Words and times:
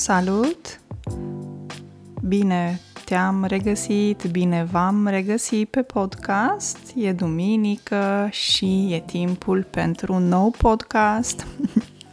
Salut! 0.00 0.80
Bine 2.22 2.80
te-am 3.04 3.44
regăsit, 3.44 4.24
bine 4.30 4.66
v-am 4.70 5.06
regăsit 5.06 5.70
pe 5.70 5.82
podcast. 5.82 6.78
E 6.94 7.12
duminică 7.12 8.28
și 8.30 8.92
e 8.92 9.00
timpul 9.00 9.66
pentru 9.70 10.12
un 10.12 10.28
nou 10.28 10.50
podcast. 10.58 11.46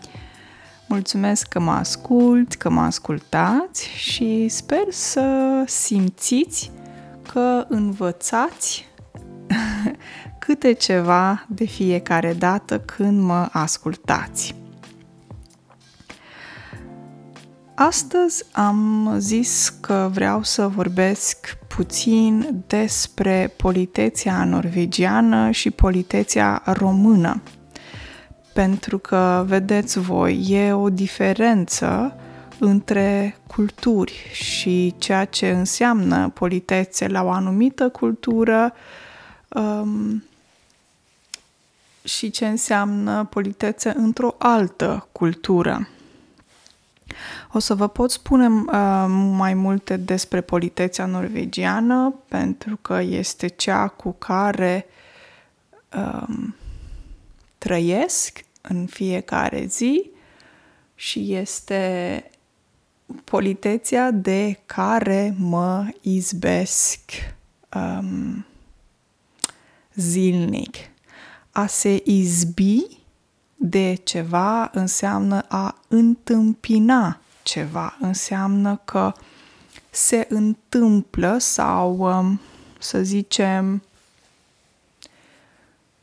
Mulțumesc 0.88 1.48
că 1.48 1.60
mă 1.60 1.72
ascult, 1.72 2.54
că 2.54 2.70
mă 2.70 2.82
ascultați 2.82 3.88
și 3.88 4.48
sper 4.48 4.86
să 4.90 5.64
simțiți 5.66 6.72
că 7.32 7.66
învățați 7.68 8.86
câte 10.40 10.74
ceva 10.74 11.46
de 11.50 11.66
fiecare 11.66 12.34
dată 12.34 12.80
când 12.80 13.22
mă 13.22 13.50
ascultați. 13.52 14.56
Astăzi 17.80 18.44
am 18.52 19.14
zis 19.18 19.70
că 19.70 20.10
vreau 20.14 20.44
să 20.44 20.68
vorbesc 20.68 21.58
puțin 21.68 22.64
despre 22.68 23.54
politeția 23.58 24.44
norvegiană 24.44 25.52
și 25.52 25.72
politeția 25.72 26.62
română. 26.66 27.42
Pentru 28.54 28.98
că, 28.98 29.44
vedeți 29.48 30.00
voi, 30.00 30.46
e 30.50 30.74
o 30.74 30.90
diferență 30.90 32.16
între 32.60 33.38
culturi 33.48 34.30
și 34.32 34.96
ceea 34.98 35.26
ce 35.26 35.50
înseamnă 35.50 36.30
politețe 36.30 37.08
la 37.08 37.24
o 37.24 37.30
anumită 37.30 37.90
cultură 37.90 38.74
um, 39.48 40.24
și 42.04 42.30
ce 42.30 42.48
înseamnă 42.48 43.28
politețe 43.30 43.94
într-o 43.98 44.36
altă 44.38 45.08
cultură. 45.12 45.88
O 47.52 47.60
să 47.60 47.76
vă 47.76 47.88
pot 47.88 48.12
spune 48.12 48.48
uh, 48.48 49.06
mai 49.32 49.54
multe 49.54 49.98
despre 49.98 50.42
politețea 50.42 51.06
norvegiană, 51.06 52.14
pentru 52.28 52.78
că 52.82 53.02
este 53.02 53.48
cea 53.48 53.88
cu 53.88 54.12
care 54.12 54.86
um, 55.96 56.56
trăiesc 57.58 58.46
în 58.62 58.86
fiecare 58.86 59.66
zi 59.66 60.10
și 60.96 61.34
este 61.34 62.24
politețea 63.24 64.12
de 64.12 64.60
care 64.66 65.36
mă 65.38 65.88
izbesc 66.02 67.00
um, 67.76 68.46
zilnic. 69.94 70.76
A 71.52 71.66
se 71.66 72.02
izbi 72.04 72.98
de 73.58 74.00
ceva 74.04 74.70
înseamnă 74.74 75.46
a 75.48 75.76
întâmpina 75.88 77.20
ceva, 77.44 77.98
înseamnă 78.00 78.82
că 78.86 79.14
se 79.90 80.28
întâmplă 80.30 81.38
sau, 81.40 81.98
um, 81.98 82.40
să 82.80 83.02
zicem, 83.04 83.84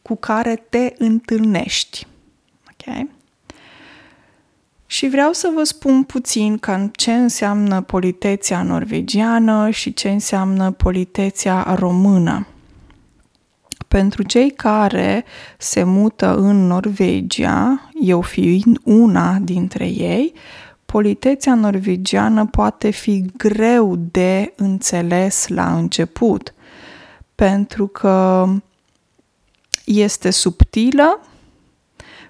cu 0.02 0.14
care 0.14 0.56
te 0.68 0.94
întâlnești. 0.98 2.06
Ok? 2.70 3.06
Și 4.86 5.08
vreau 5.08 5.32
să 5.32 5.50
vă 5.54 5.64
spun 5.64 6.02
puțin 6.02 6.58
cam 6.58 6.88
ce 6.88 7.12
înseamnă 7.12 7.80
politeția 7.80 8.62
norvegiană 8.62 9.70
și 9.70 9.94
ce 9.94 10.10
înseamnă 10.10 10.70
politeția 10.70 11.74
română. 11.74 12.46
Pentru 13.88 14.22
cei 14.22 14.50
care 14.50 15.24
se 15.58 15.82
mută 15.82 16.36
în 16.36 16.66
Norvegia, 16.66 17.88
eu 18.00 18.20
fiind 18.20 18.78
una 18.84 19.38
dintre 19.38 19.86
ei, 19.86 20.32
politețea 20.86 21.54
norvegiană 21.54 22.46
poate 22.46 22.90
fi 22.90 23.24
greu 23.36 23.96
de 23.96 24.52
înțeles 24.56 25.48
la 25.48 25.76
început, 25.76 26.54
pentru 27.34 27.86
că 27.86 28.46
este 29.84 30.30
subtilă, 30.30 31.20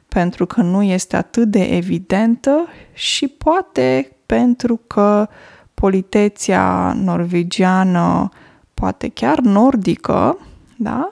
pentru 0.08 0.46
că 0.46 0.60
nu 0.60 0.82
este 0.82 1.16
atât 1.16 1.48
de 1.48 1.62
evidentă 1.62 2.66
și 2.92 3.28
poate 3.28 4.16
pentru 4.26 4.80
că 4.86 5.28
politeția 5.74 6.92
norvegiană, 6.96 8.28
poate 8.74 9.08
chiar 9.08 9.38
nordică, 9.38 10.38
da? 10.84 11.10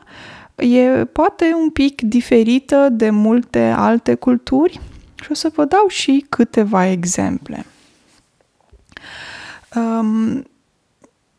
e 0.64 1.04
poate 1.04 1.52
un 1.62 1.70
pic 1.70 2.00
diferită 2.00 2.88
de 2.88 3.10
multe 3.10 3.60
alte 3.76 4.14
culturi 4.14 4.80
și 5.22 5.30
o 5.30 5.34
să 5.34 5.50
vă 5.54 5.64
dau 5.64 5.86
și 5.88 6.26
câteva 6.28 6.86
exemple. 6.86 7.66
Um, 9.74 10.44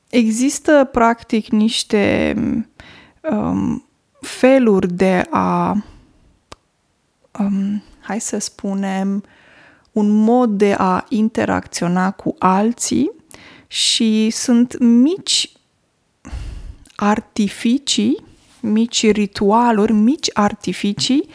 există 0.10 0.90
practic 0.92 1.48
niște 1.48 2.36
um, 3.22 3.86
feluri 4.22 4.94
de 4.94 5.26
a, 5.30 5.84
um, 7.40 7.84
hai 8.00 8.20
să 8.22 8.38
spunem, 8.38 9.24
un 9.92 10.10
mod 10.10 10.50
de 10.50 10.76
a 10.78 11.06
interacționa 11.10 12.12
cu 12.12 12.36
alții 12.40 13.12
și 13.68 14.30
sunt 14.30 14.80
mici 14.80 15.52
artificii 17.04 18.24
mici 18.60 19.12
ritualuri, 19.12 19.92
mici 19.92 20.30
artificii 20.34 21.30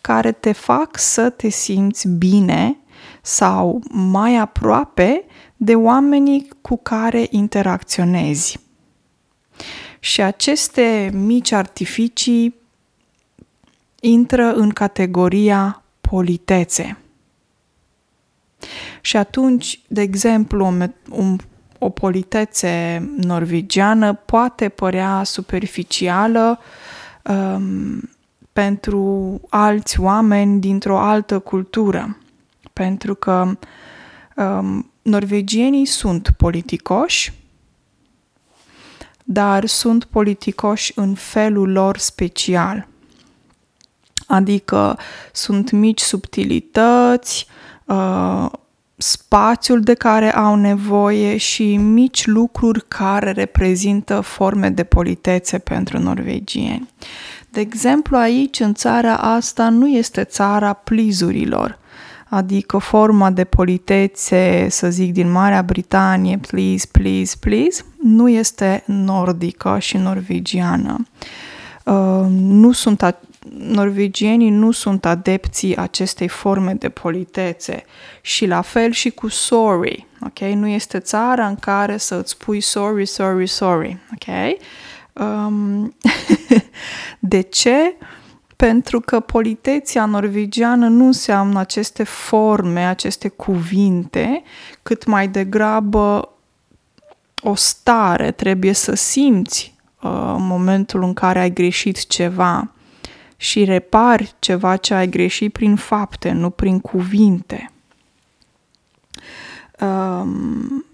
care 0.00 0.32
te 0.32 0.52
fac 0.52 0.98
să 0.98 1.30
te 1.30 1.48
simți 1.48 2.08
bine 2.08 2.76
sau 3.22 3.82
mai 3.90 4.36
aproape 4.36 5.24
de 5.56 5.74
oamenii 5.74 6.48
cu 6.60 6.76
care 6.76 7.26
interacționezi. 7.30 8.58
Și 10.00 10.20
aceste 10.20 11.10
mici 11.14 11.52
artificii 11.52 12.54
intră 14.00 14.52
în 14.54 14.70
categoria 14.70 15.82
politețe. 16.00 16.98
Și 19.00 19.16
atunci, 19.16 19.80
de 19.86 20.00
exemplu, 20.00 20.74
un 21.10 21.38
o 21.84 21.88
politețe 21.90 23.02
norvegiană 23.16 24.14
poate 24.14 24.68
părea 24.68 25.22
superficială 25.24 26.58
um, 27.22 28.10
pentru 28.52 29.40
alți 29.48 30.00
oameni 30.00 30.60
dintr-o 30.60 30.98
altă 30.98 31.38
cultură, 31.38 32.18
pentru 32.72 33.14
că 33.14 33.56
um, 34.36 34.90
norvegienii 35.02 35.86
sunt 35.86 36.30
politicoși, 36.36 37.32
dar 39.24 39.66
sunt 39.66 40.04
politicoși 40.04 40.92
în 40.94 41.14
felul 41.14 41.72
lor 41.72 41.96
special. 41.96 42.88
Adică 44.26 44.98
sunt 45.32 45.70
mici 45.70 46.00
subtilități, 46.00 47.46
uh, 47.84 48.46
spațiul 49.04 49.80
de 49.80 49.94
care 49.94 50.34
au 50.34 50.54
nevoie 50.54 51.36
și 51.36 51.76
mici 51.76 52.26
lucruri 52.26 52.84
care 52.88 53.30
reprezintă 53.30 54.20
forme 54.20 54.68
de 54.68 54.84
politețe 54.84 55.58
pentru 55.58 55.98
norvegieni. 55.98 56.88
De 57.50 57.60
exemplu, 57.60 58.16
aici, 58.16 58.60
în 58.60 58.74
țara 58.74 59.16
asta, 59.16 59.68
nu 59.68 59.88
este 59.88 60.24
țara 60.24 60.72
plizurilor, 60.72 61.78
adică 62.28 62.78
forma 62.78 63.30
de 63.30 63.44
politețe, 63.44 64.66
să 64.70 64.90
zic, 64.90 65.12
din 65.12 65.30
Marea 65.30 65.62
Britanie, 65.62 66.38
please, 66.48 66.86
please, 66.92 67.36
please, 67.40 67.84
nu 68.02 68.28
este 68.28 68.82
nordică 68.86 69.76
și 69.80 69.96
norvegiană. 69.96 71.06
Uh, 71.84 72.26
nu 72.30 72.72
sunt 72.72 73.02
norvegienii 73.52 74.50
nu 74.50 74.70
sunt 74.70 75.04
adepții 75.04 75.76
acestei 75.76 76.28
forme 76.28 76.74
de 76.74 76.88
politețe 76.88 77.84
și 78.20 78.46
la 78.46 78.60
fel 78.60 78.90
și 78.90 79.10
cu 79.10 79.28
sorry, 79.28 80.06
ok? 80.20 80.38
Nu 80.38 80.66
este 80.66 80.98
țara 80.98 81.46
în 81.46 81.56
care 81.56 81.96
să 81.96 82.14
îți 82.14 82.30
spui 82.30 82.60
sorry, 82.60 83.06
sorry, 83.06 83.46
sorry, 83.46 83.98
ok? 84.12 84.58
Um, 85.12 85.94
de 87.18 87.40
ce? 87.40 87.96
Pentru 88.56 89.00
că 89.00 89.20
politeția 89.20 90.04
norvegiană 90.04 90.88
nu 90.88 91.06
înseamnă 91.06 91.58
aceste 91.58 92.02
forme, 92.02 92.86
aceste 92.86 93.28
cuvinte, 93.28 94.42
cât 94.82 95.04
mai 95.04 95.28
degrabă 95.28 96.28
o 97.42 97.54
stare, 97.54 98.30
trebuie 98.30 98.72
să 98.72 98.94
simți 98.94 99.74
uh, 100.02 100.10
momentul 100.38 101.02
în 101.02 101.14
care 101.14 101.40
ai 101.40 101.52
greșit 101.52 102.06
ceva 102.06 102.73
și 103.44 103.64
repari 103.64 104.34
ceva 104.38 104.76
ce 104.76 104.94
ai 104.94 105.08
greșit 105.08 105.52
prin 105.52 105.76
fapte, 105.76 106.30
nu 106.30 106.50
prin 106.50 106.80
cuvinte. 106.80 107.70
Um, 109.80 110.84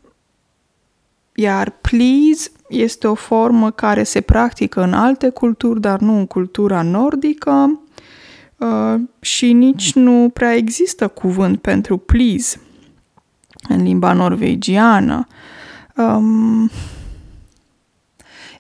iar 1.35 1.71
please 1.71 2.51
este 2.69 3.07
o 3.07 3.15
formă 3.15 3.71
care 3.71 4.03
se 4.03 4.21
practică 4.21 4.83
în 4.83 4.93
alte 4.93 5.29
culturi, 5.29 5.81
dar 5.81 6.01
nu 6.01 6.19
în 6.19 6.27
cultura 6.27 6.83
nordică 6.83 7.81
uh, 8.57 8.95
și 9.21 9.53
nici 9.53 9.93
nu 9.93 10.31
prea 10.33 10.55
există 10.55 11.09
cuvânt 11.09 11.61
pentru 11.61 11.97
please. 11.97 12.61
în 13.69 13.83
limba 13.83 14.13
norvegiană. 14.13 15.27
Um, 15.97 16.71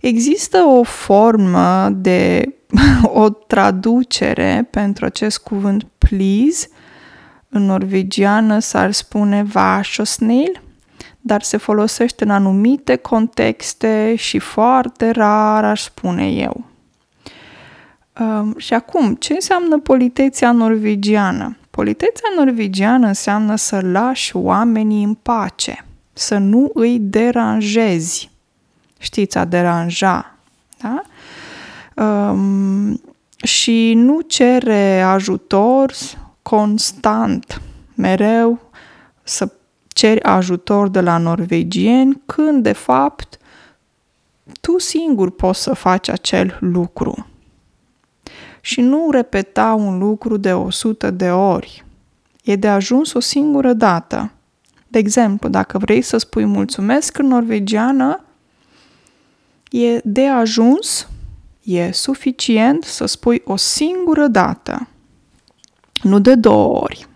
există 0.00 0.58
o 0.58 0.82
formă 0.82 1.88
de 1.88 2.54
o 3.02 3.28
traducere 3.28 4.68
pentru 4.70 5.04
acest 5.04 5.38
cuvânt 5.38 5.86
please. 5.98 6.68
În 7.48 7.64
norvegiană 7.64 8.58
s-ar 8.58 8.92
spune 8.92 9.42
vașosnil, 9.42 10.62
dar 11.20 11.42
se 11.42 11.56
folosește 11.56 12.24
în 12.24 12.30
anumite 12.30 12.96
contexte 12.96 14.14
și 14.16 14.38
foarte 14.38 15.10
rar 15.10 15.64
aș 15.64 15.82
spune 15.82 16.30
eu. 16.30 16.64
Um, 18.20 18.54
și 18.58 18.74
acum, 18.74 19.14
ce 19.14 19.32
înseamnă 19.32 19.78
politeția 19.78 20.52
norvegiană? 20.52 21.56
Politețea 21.70 22.28
norvegiană 22.36 23.06
înseamnă 23.06 23.56
să 23.56 23.80
lași 23.82 24.36
oamenii 24.36 25.04
în 25.04 25.14
pace, 25.14 25.84
să 26.12 26.38
nu 26.38 26.70
îi 26.74 26.98
deranjezi. 27.00 28.30
Știți, 28.98 29.38
a 29.38 29.44
deranja, 29.44 30.34
da? 30.80 31.02
Um, 32.04 33.00
și 33.42 33.92
nu 33.94 34.20
cere 34.20 35.00
ajutor 35.00 35.92
constant, 36.42 37.60
mereu 37.94 38.60
să 39.22 39.52
ceri 39.88 40.22
ajutor 40.22 40.88
de 40.88 41.00
la 41.00 41.18
norvegieni, 41.18 42.22
când 42.26 42.62
de 42.62 42.72
fapt 42.72 43.38
tu 44.60 44.78
singur 44.78 45.30
poți 45.30 45.62
să 45.62 45.74
faci 45.74 46.08
acel 46.08 46.58
lucru 46.60 47.30
și 48.60 48.80
nu 48.80 49.10
repeta 49.10 49.74
un 49.74 49.98
lucru 49.98 50.36
de 50.36 50.52
o 50.52 50.70
sută 50.70 51.10
de 51.10 51.30
ori. 51.30 51.84
E 52.44 52.56
de 52.56 52.68
ajuns 52.68 53.12
o 53.12 53.20
singură 53.20 53.72
dată. 53.72 54.32
De 54.88 54.98
exemplu, 54.98 55.48
dacă 55.48 55.78
vrei 55.78 56.02
să 56.02 56.16
spui 56.16 56.44
mulțumesc 56.44 57.18
în 57.18 57.26
norvegiană, 57.26 58.24
e 59.70 60.00
de 60.04 60.26
ajuns, 60.26 61.08
e 61.76 61.92
suficient 61.92 62.84
să 62.84 63.06
spui 63.06 63.42
o 63.44 63.56
singură 63.56 64.26
dată, 64.26 64.88
nu 66.02 66.18
de 66.18 66.34
două 66.34 66.80
ori. 66.80 67.06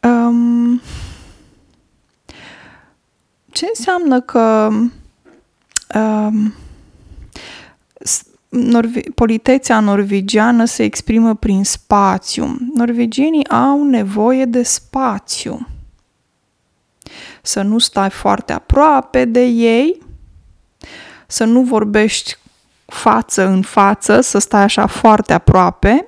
Um, 0.00 0.80
ce 3.50 3.66
înseamnă 3.74 4.20
că 4.20 4.70
um, 5.94 6.54
Norve- 8.52 9.10
politețea 9.14 9.80
norvegiană 9.80 10.64
se 10.64 10.82
exprimă 10.82 11.34
prin 11.34 11.64
spațiu. 11.64 12.56
Norvegienii 12.74 13.48
au 13.48 13.84
nevoie 13.84 14.44
de 14.44 14.62
spațiu. 14.62 15.68
Să 17.42 17.62
nu 17.62 17.78
stai 17.78 18.10
foarte 18.10 18.52
aproape 18.52 19.24
de 19.24 19.44
ei, 19.44 20.02
să 21.26 21.44
nu 21.44 21.62
vorbești 21.62 22.36
față 22.92 23.46
în 23.46 23.62
față, 23.62 24.20
să 24.20 24.38
stai 24.38 24.62
așa 24.62 24.86
foarte 24.86 25.32
aproape. 25.32 26.06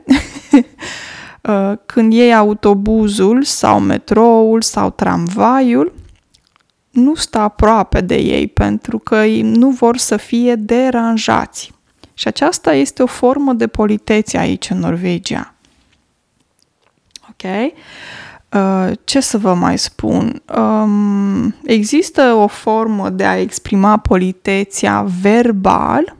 Uh, 1.48 1.72
când 1.86 2.12
iei 2.12 2.34
autobuzul 2.34 3.42
sau 3.42 3.80
metroul 3.80 4.62
sau 4.62 4.90
tramvaiul, 4.90 5.94
nu 6.90 7.14
sta 7.14 7.40
aproape 7.40 8.00
de 8.00 8.16
ei 8.16 8.46
pentru 8.46 8.98
că 8.98 9.24
nu 9.42 9.70
vor 9.70 9.96
să 9.96 10.16
fie 10.16 10.54
deranjați. 10.54 11.72
Și 12.14 12.28
aceasta 12.28 12.72
este 12.72 13.02
o 13.02 13.06
formă 13.06 13.52
de 13.52 13.66
politețe 13.66 14.38
aici 14.38 14.70
în 14.70 14.78
Norvegia. 14.78 15.54
Ok? 17.30 17.72
Uh, 18.54 18.92
ce 19.04 19.20
să 19.20 19.38
vă 19.38 19.54
mai 19.54 19.78
spun? 19.78 20.42
Um, 20.56 21.54
există 21.64 22.22
o 22.22 22.46
formă 22.46 23.10
de 23.10 23.24
a 23.24 23.38
exprima 23.38 23.96
politeția 23.96 25.06
verbal 25.20 26.16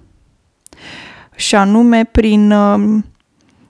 și 1.34 1.54
anume 1.54 2.04
prin 2.04 2.50
um, 2.50 3.04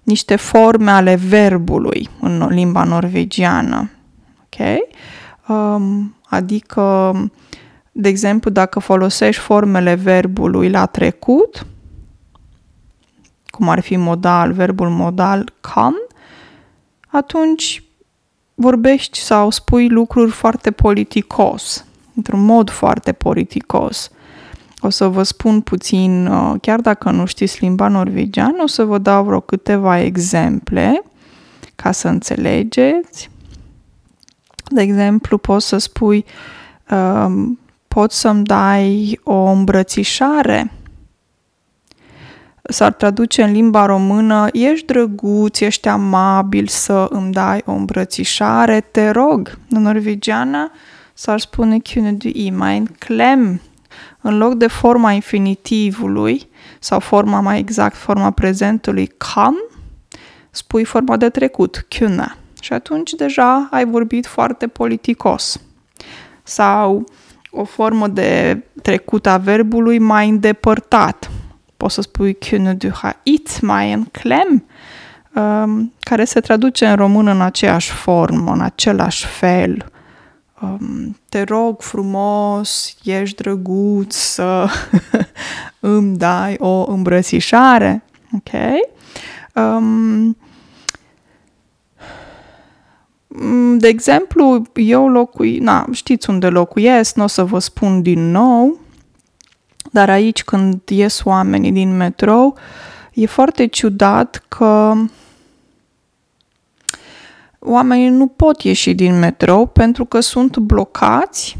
niște 0.02 0.37
forme 0.37 0.90
ale 0.90 1.14
verbului 1.14 2.08
în 2.20 2.46
limba 2.50 2.84
norvegiană. 2.84 3.90
Ok? 4.44 4.78
Um, 5.49 6.16
adică, 6.25 7.12
de 7.93 8.08
exemplu, 8.08 8.50
dacă 8.50 8.78
folosești 8.78 9.43
formele 9.43 9.94
verbului 9.94 10.70
la 10.70 10.87
trecut, 10.87 11.66
cum 13.46 13.69
ar 13.69 13.81
fi 13.81 13.96
modal, 13.96 14.52
verbul 14.52 14.88
modal 14.88 15.52
can, 15.61 15.94
atunci 17.06 17.84
vorbești 18.55 19.19
sau 19.19 19.50
spui 19.50 19.88
lucruri 19.88 20.31
foarte 20.31 20.70
politicos, 20.70 21.84
într-un 22.14 22.44
mod 22.44 22.70
foarte 22.70 23.12
politicos. 23.12 24.11
O 24.85 24.91
să 24.91 25.09
vă 25.09 25.23
spun 25.23 25.61
puțin, 25.61 26.27
uh, 26.27 26.55
chiar 26.61 26.81
dacă 26.81 27.11
nu 27.11 27.25
știți 27.25 27.61
limba 27.61 27.89
norvegiană, 27.89 28.63
o 28.63 28.67
să 28.67 28.85
vă 28.85 28.99
dau 28.99 29.25
vreo 29.25 29.41
câteva 29.41 30.01
exemple 30.01 31.03
ca 31.75 31.93
să 31.93 32.09
înțelegeți. 32.09 33.31
De 34.65 34.83
exemplu, 34.83 35.39
poți 35.39 35.69
să 35.69 35.79
spui, 35.79 36.25
um, 36.91 37.59
poți 37.89 38.21
să-mi 38.21 38.45
dai 38.45 39.21
o 39.23 39.45
îmbrățișare 39.45 40.73
s-ar 42.69 42.93
traduce 42.93 43.43
în 43.43 43.53
limba 43.53 43.87
română, 43.87 44.47
ești 44.53 44.87
drăguț, 44.87 45.61
ești 45.61 45.89
amabil 45.89 46.67
să 46.67 47.07
îmi 47.11 47.33
dai 47.33 47.63
o 47.65 47.73
îmbrățișare, 47.73 48.81
te 48.81 49.11
rog. 49.11 49.59
În 49.69 49.83
norvegiană 49.83 50.71
s-ar 51.15 51.41
spune 51.41 51.79
kunne 51.93 52.13
du 52.13 52.29
i 52.29 52.51
mig 52.51 52.75
en 52.75 52.85
klem. 52.99 53.61
În 54.20 54.38
loc 54.38 54.55
de 54.55 54.67
forma 54.67 55.12
infinitivului, 55.12 56.49
sau 56.79 57.00
forma 57.00 57.41
mai 57.41 57.58
exact, 57.58 57.96
forma 57.96 58.31
prezentului 58.31 59.06
kan, 59.06 59.55
spui 60.50 60.85
forma 60.85 61.17
de 61.17 61.29
trecut, 61.29 61.87
kunne. 61.99 62.37
Și 62.61 62.73
atunci 62.73 63.11
deja 63.11 63.69
ai 63.70 63.85
vorbit 63.85 64.26
foarte 64.26 64.67
politicos. 64.67 65.61
Sau 66.42 67.04
o 67.50 67.64
formă 67.64 68.09
de 68.09 68.62
trecut 68.83 69.26
a 69.26 69.37
verbului 69.37 69.99
mai 69.99 70.28
îndepărtat, 70.28 71.30
poți 71.76 71.95
să 71.95 72.00
spui 72.00 72.38
Kunne 72.49 72.75
du 72.75 72.88
ha 72.88 73.21
it 73.23 73.61
mai 73.61 73.92
în 73.92 74.04
clem, 74.04 74.64
um, 75.35 75.92
care 76.00 76.25
se 76.25 76.40
traduce 76.40 76.87
în 76.87 76.97
român 76.97 77.26
în 77.26 77.40
aceeași 77.40 77.90
formă, 77.90 78.52
în 78.52 78.61
același 78.61 79.26
fel. 79.26 79.92
Um, 80.64 81.16
te 81.28 81.42
rog 81.42 81.83
frumos, 81.83 82.97
ești 83.02 83.37
drăguț 83.37 84.14
să 84.14 84.66
îmi 85.80 86.16
dai 86.16 86.56
o 86.59 86.90
îmbrățișare. 86.90 88.04
Ok? 88.33 88.52
Um, 89.54 90.37
de 93.78 93.88
exemplu, 93.88 94.62
eu 94.75 95.09
locui, 95.09 95.59
na, 95.59 95.87
știți 95.92 96.30
unde 96.30 96.49
locuiesc, 96.49 97.16
nu 97.16 97.23
o 97.23 97.26
să 97.26 97.44
vă 97.44 97.59
spun 97.59 98.02
din 98.02 98.30
nou, 98.30 98.78
dar 99.90 100.11
aici 100.11 100.44
când 100.44 100.80
ies 100.88 101.25
oamenii 101.25 101.73
din 101.73 101.97
metrou, 101.97 102.56
e 103.12 103.26
foarte 103.26 103.66
ciudat 103.66 104.44
că 104.49 104.94
oamenii 107.64 108.09
nu 108.09 108.26
pot 108.26 108.62
ieși 108.62 108.94
din 108.94 109.18
metrou 109.18 109.66
pentru 109.66 110.04
că 110.04 110.21
sunt 110.21 110.56
blocați 110.56 111.56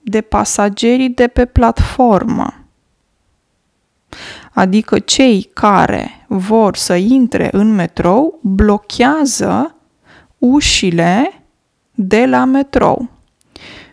de 0.00 0.20
pasagerii 0.20 1.08
de 1.08 1.26
pe 1.26 1.44
platformă. 1.44 2.54
Adică 4.52 4.98
cei 4.98 5.50
care 5.52 6.26
vor 6.28 6.76
să 6.76 6.94
intre 6.94 7.48
în 7.52 7.74
metrou 7.74 8.38
blochează 8.42 9.74
ușile 10.38 11.42
de 11.94 12.26
la 12.26 12.44
metrou. 12.44 13.08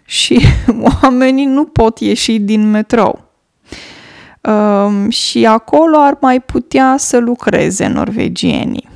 Și 0.06 0.42
oamenii 1.02 1.46
nu 1.46 1.66
pot 1.66 2.00
ieși 2.00 2.40
din 2.40 2.70
metrou. 2.70 3.24
Um, 4.42 5.10
și 5.10 5.46
acolo 5.46 5.98
ar 5.98 6.18
mai 6.22 6.40
putea 6.40 6.96
să 6.98 7.18
lucreze 7.18 7.88
norvegienii. 7.88 8.90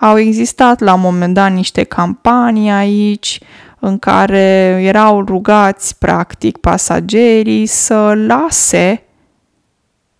Au 0.00 0.18
existat 0.18 0.80
la 0.80 0.94
un 0.94 1.00
moment 1.00 1.34
dat 1.34 1.52
niște 1.52 1.84
campanii 1.84 2.70
aici 2.70 3.40
în 3.78 3.98
care 3.98 4.78
erau 4.82 5.24
rugați 5.24 5.98
practic 5.98 6.56
pasagerii 6.56 7.66
să 7.66 8.14
lase 8.14 9.02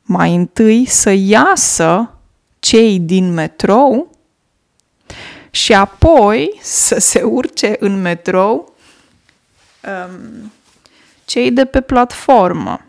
mai 0.03 0.35
întâi 0.35 0.87
să 0.87 1.11
iasă 1.11 2.15
cei 2.59 2.99
din 2.99 3.33
metrou 3.33 4.11
și 5.51 5.75
apoi 5.75 6.59
să 6.63 6.99
se 6.99 7.23
urce 7.23 7.77
în 7.79 8.01
metrou 8.01 8.75
um, 9.85 10.53
cei 11.25 11.51
de 11.51 11.65
pe 11.65 11.81
platformă 11.81 12.81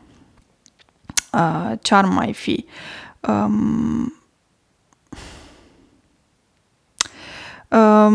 uh, 1.32 1.72
ce-ar 1.82 2.06
mai 2.06 2.34
fi? 2.34 2.66
Um, 3.20 4.21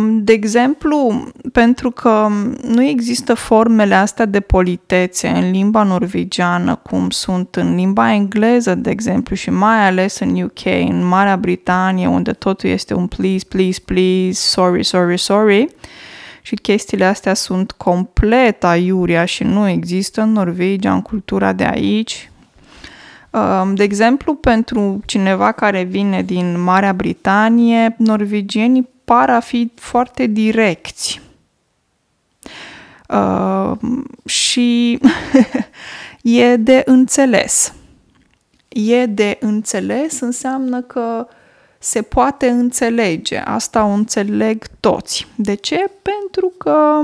de 0.07 0.33
exemplu, 0.33 1.25
pentru 1.53 1.91
că 1.91 2.29
nu 2.63 2.83
există 2.83 3.35
formele 3.35 3.95
astea 3.95 4.25
de 4.25 4.41
politețe 4.41 5.29
în 5.29 5.51
limba 5.51 5.83
norvegiană, 5.83 6.75
cum 6.75 7.11
sunt 7.11 7.55
în 7.55 7.75
limba 7.75 8.13
engleză, 8.13 8.75
de 8.75 8.91
exemplu, 8.91 9.35
și 9.35 9.51
mai 9.51 9.87
ales 9.87 10.19
în 10.19 10.43
UK, 10.43 10.65
în 10.65 11.05
Marea 11.05 11.37
Britanie, 11.37 12.07
unde 12.07 12.33
totul 12.33 12.71
este 12.71 12.95
un 12.95 13.07
please, 13.07 13.45
please, 13.49 13.81
please, 13.85 14.41
sorry, 14.41 14.85
sorry, 14.85 15.19
sorry, 15.19 15.67
și 16.43 16.55
chestiile 16.55 17.05
astea 17.05 17.35
sunt 17.35 17.73
complet 17.73 18.65
aiuria 18.65 19.25
și 19.25 19.43
nu 19.43 19.69
există 19.69 20.21
în 20.23 20.33
Norvegia, 20.33 20.93
în 20.93 21.03
cultura 21.03 21.53
de 21.53 21.65
aici. 21.65 22.31
Um, 23.31 23.75
de 23.75 23.83
exemplu, 23.83 24.35
pentru 24.35 25.01
cineva 25.07 25.53
care 25.53 25.83
vine 25.83 26.23
din 26.23 26.63
Marea 26.63 26.93
Britanie, 26.93 27.95
norvegienii 27.99 28.95
par 29.07 29.31
a 29.31 29.41
fi 29.41 29.73
foarte 29.75 30.27
direcți. 30.27 31.21
Uh, 33.09 33.73
și 34.25 34.99
e 36.23 36.57
de 36.57 36.83
înțeles. 36.85 37.73
E 38.69 39.07
de 39.07 39.37
înțeles 39.41 40.21
înseamnă 40.21 40.81
că 40.81 41.29
se 41.79 42.03
poate 42.03 42.49
înțelege. 42.49 43.37
Asta 43.37 43.85
o 43.85 43.89
înțeleg 43.89 44.67
toți. 44.81 45.27
De 45.35 45.55
ce? 45.55 45.91
Pentru 46.03 46.53
că 46.59 47.01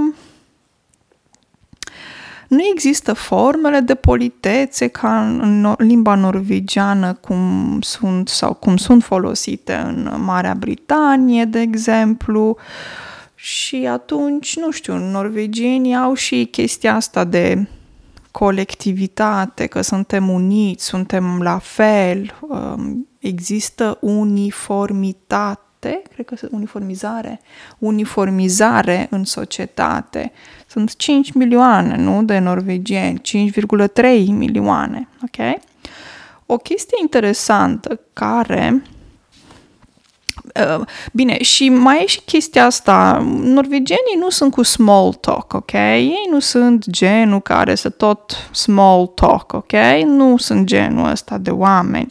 nu 2.53 2.61
există 2.73 3.13
formele 3.13 3.81
de 3.81 3.95
politețe 3.95 4.87
ca 4.87 5.21
în 5.21 5.75
limba 5.79 6.15
norvegiană 6.15 7.15
cum 7.15 7.79
sunt 7.81 8.29
sau 8.29 8.55
cum 8.55 8.77
sunt 8.77 9.03
folosite 9.03 9.75
în 9.75 10.23
Marea 10.25 10.55
Britanie, 10.55 11.45
de 11.45 11.61
exemplu. 11.61 12.57
Și 13.35 13.87
atunci, 13.91 14.57
nu 14.57 14.71
știu, 14.71 14.97
norvegienii 14.97 15.95
au 15.95 16.15
și 16.15 16.49
chestia 16.51 16.95
asta 16.95 17.25
de 17.25 17.69
colectivitate, 18.31 19.67
că 19.67 19.81
suntem 19.81 20.29
uniți, 20.29 20.85
suntem 20.85 21.41
la 21.43 21.59
fel, 21.59 22.39
um, 22.41 23.09
există 23.19 23.99
uniformitate, 24.01 25.72
cred 25.89 26.27
că 26.27 26.35
uniformizare, 26.51 27.41
uniformizare 27.79 29.07
în 29.11 29.25
societate. 29.25 30.33
Sunt 30.67 30.97
5 30.97 31.33
milioane, 31.33 31.97
nu, 31.97 32.23
de 32.23 32.39
norvegieni, 32.39 33.21
5,3 33.21 34.27
milioane, 34.27 35.09
ok? 35.23 35.61
O 36.47 36.57
chestie 36.57 36.97
interesantă 37.01 38.01
care 38.13 38.83
Uh, 40.45 40.87
bine, 41.13 41.43
și 41.43 41.69
mai 41.69 42.03
e 42.03 42.07
și 42.07 42.21
chestia 42.21 42.65
asta, 42.65 43.27
norvegienii 43.43 44.17
nu 44.19 44.31
sunt 44.31 44.53
cu 44.53 44.63
small 44.63 45.13
talk, 45.13 45.53
ok? 45.53 45.73
Ei 45.73 46.27
nu 46.31 46.39
sunt 46.39 46.89
genul 46.91 47.41
care 47.41 47.75
să 47.75 47.89
tot 47.89 48.49
small 48.53 49.07
talk, 49.07 49.53
ok? 49.53 49.73
Nu 50.05 50.37
sunt 50.37 50.67
genul 50.67 51.11
ăsta 51.11 51.39
de 51.39 51.51
oameni. 51.51 52.11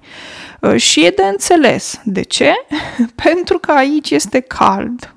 Uh, 0.61 0.75
și 0.75 1.05
e 1.05 1.09
de 1.09 1.23
înțeles. 1.23 1.99
De 2.03 2.21
ce? 2.21 2.53
Pentru 3.23 3.57
că 3.57 3.71
aici 3.71 4.09
este 4.09 4.39
cald. 4.39 5.15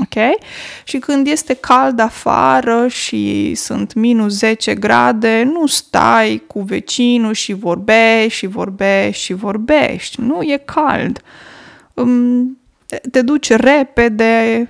Ok? 0.00 0.40
Și 0.84 0.98
când 0.98 1.26
este 1.26 1.54
cald 1.54 1.98
afară 1.98 2.88
și 2.88 3.54
sunt 3.54 3.92
minus 3.94 4.38
10 4.38 4.74
grade, 4.74 5.42
nu 5.42 5.66
stai 5.66 6.42
cu 6.46 6.60
vecinul 6.60 7.32
și 7.32 7.52
vorbești 7.52 8.38
și 8.38 8.46
vorbești 8.46 9.22
și 9.22 9.32
vorbești. 9.32 10.20
Nu, 10.20 10.42
e 10.42 10.62
cald. 10.64 11.22
Te 13.10 13.22
duci 13.22 13.50
repede 13.50 14.68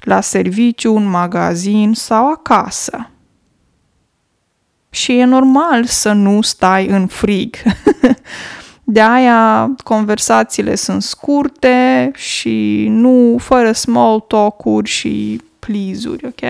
la 0.00 0.20
serviciu, 0.20 0.94
un 0.94 1.04
magazin 1.06 1.92
sau 1.94 2.30
acasă. 2.30 3.10
Și 4.90 5.12
e 5.12 5.24
normal 5.24 5.84
să 5.84 6.12
nu 6.12 6.40
stai 6.40 6.86
în 6.86 7.06
frig. 7.06 7.56
De 8.84 9.00
aia 9.00 9.74
conversațiile 9.84 10.74
sunt 10.74 11.02
scurte 11.02 12.10
și 12.14 12.86
nu 12.88 13.36
fără 13.38 13.72
small 13.72 14.20
talk-uri 14.20 14.88
și 14.88 15.40
please-uri, 15.58 16.26
ok? 16.26 16.42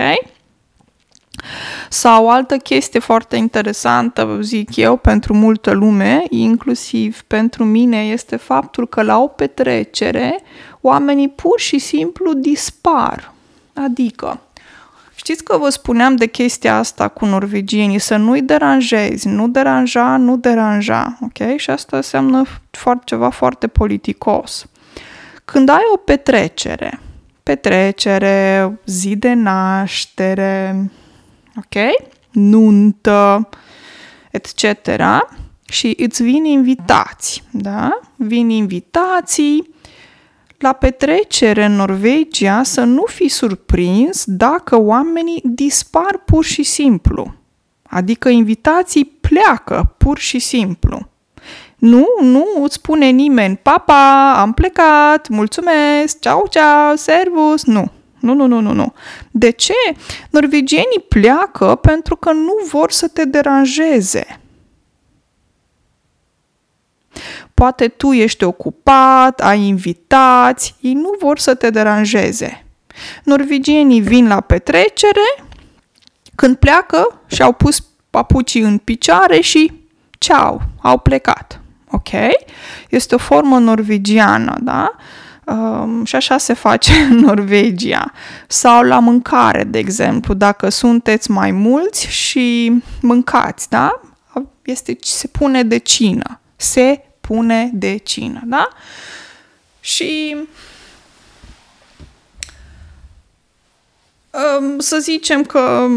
Sau 1.89 2.29
altă 2.29 2.57
chestie 2.57 2.99
foarte 2.99 3.35
interesantă, 3.35 4.37
zic 4.41 4.75
eu, 4.75 4.95
pentru 4.97 5.33
multă 5.33 5.71
lume, 5.71 6.23
inclusiv 6.29 7.21
pentru 7.21 7.63
mine, 7.63 7.97
este 7.97 8.35
faptul 8.35 8.87
că 8.87 9.01
la 9.01 9.21
o 9.21 9.27
petrecere 9.27 10.39
oamenii 10.81 11.29
pur 11.29 11.59
și 11.59 11.79
simplu 11.79 12.33
dispar. 12.33 13.33
Adică, 13.73 14.39
Știți 15.15 15.43
că 15.43 15.57
vă 15.57 15.69
spuneam 15.69 16.15
de 16.15 16.25
chestia 16.25 16.77
asta 16.77 17.07
cu 17.07 17.25
norvegienii, 17.25 17.99
să 17.99 18.15
nu-i 18.15 18.41
deranjezi, 18.41 19.27
nu 19.27 19.47
deranja, 19.47 20.17
nu 20.17 20.37
deranja, 20.37 21.17
ok? 21.21 21.57
Și 21.57 21.69
asta 21.69 21.95
înseamnă 21.95 22.43
foarte, 22.71 23.03
ceva 23.05 23.29
foarte 23.29 23.67
politicos. 23.67 24.65
Când 25.45 25.69
ai 25.69 25.81
o 25.93 25.97
petrecere, 25.97 26.99
petrecere, 27.43 28.71
zi 28.85 29.15
de 29.15 29.33
naștere, 29.33 30.89
ok? 31.57 31.81
Nuntă, 32.31 33.49
etc. 34.31 34.89
Și 35.65 35.95
îți 35.99 36.23
vin 36.23 36.45
invitați, 36.45 37.43
da? 37.51 37.99
Vin 38.15 38.49
invitații, 38.49 39.74
la 40.57 40.73
petrecere 40.73 41.65
în 41.65 41.75
Norvegia 41.75 42.63
să 42.63 42.81
nu 42.81 43.03
fi 43.05 43.27
surprins 43.27 44.23
dacă 44.25 44.79
oamenii 44.79 45.41
dispar 45.43 46.21
pur 46.25 46.43
și 46.43 46.63
simplu. 46.63 47.33
Adică 47.83 48.29
invitații 48.29 49.05
pleacă 49.05 49.95
pur 49.97 50.17
și 50.17 50.39
simplu. 50.39 51.09
Nu, 51.77 52.05
nu 52.21 52.45
îți 52.63 52.73
spune 52.73 53.09
nimeni, 53.09 53.57
papa, 53.57 54.33
am 54.39 54.53
plecat, 54.53 55.27
mulțumesc, 55.27 56.19
ceau, 56.19 56.47
ceau, 56.49 56.95
servus, 56.95 57.63
nu. 57.63 57.91
Nu, 58.19 58.33
nu, 58.33 58.45
nu, 58.45 58.59
nu, 58.59 58.73
nu. 58.73 58.93
De 59.31 59.49
ce? 59.49 59.73
Norvegienii 60.29 61.05
pleacă 61.07 61.79
pentru 61.81 62.15
că 62.15 62.31
nu 62.31 62.53
vor 62.69 62.91
să 62.91 63.07
te 63.07 63.25
deranjeze. 63.25 64.39
Poate 67.55 67.87
tu 67.87 68.11
ești 68.11 68.43
ocupat, 68.43 69.41
ai 69.41 69.61
invitați, 69.61 70.75
ei 70.79 70.93
nu 70.93 71.15
vor 71.19 71.39
să 71.39 71.55
te 71.55 71.69
deranjeze. 71.69 72.65
Norvegienii 73.23 74.01
vin 74.01 74.27
la 74.27 74.41
petrecere, 74.41 75.43
când 76.35 76.55
pleacă 76.55 77.21
și-au 77.27 77.51
pus 77.51 77.85
papucii 78.09 78.61
în 78.61 78.77
picioare 78.77 79.39
și 79.39 79.71
ceau, 80.17 80.61
au 80.81 80.97
plecat. 80.97 81.61
Ok? 81.91 82.09
Este 82.89 83.15
o 83.15 83.17
formă 83.17 83.59
norvegiană, 83.59 84.57
da? 84.61 84.95
Um, 85.45 86.05
și 86.05 86.15
așa 86.15 86.37
se 86.37 86.53
face 86.53 86.93
în 87.09 87.17
Norvegia. 87.17 88.11
Sau 88.47 88.83
la 88.83 88.99
mâncare, 88.99 89.63
de 89.63 89.77
exemplu, 89.77 90.33
dacă 90.33 90.69
sunteți 90.69 91.31
mai 91.31 91.51
mulți 91.51 92.07
și 92.07 92.73
mâncați, 93.01 93.69
da? 93.69 94.01
Este, 94.61 94.97
se 95.01 95.27
pune 95.27 95.63
de 95.63 95.77
cină. 95.77 96.39
Se 96.55 97.04
pune 97.27 97.69
de 97.73 97.97
cină, 97.97 98.41
da? 98.45 98.69
Și 99.79 100.35
um, 104.31 104.79
să 104.79 104.97
zicem 104.97 105.43
că 105.43 105.87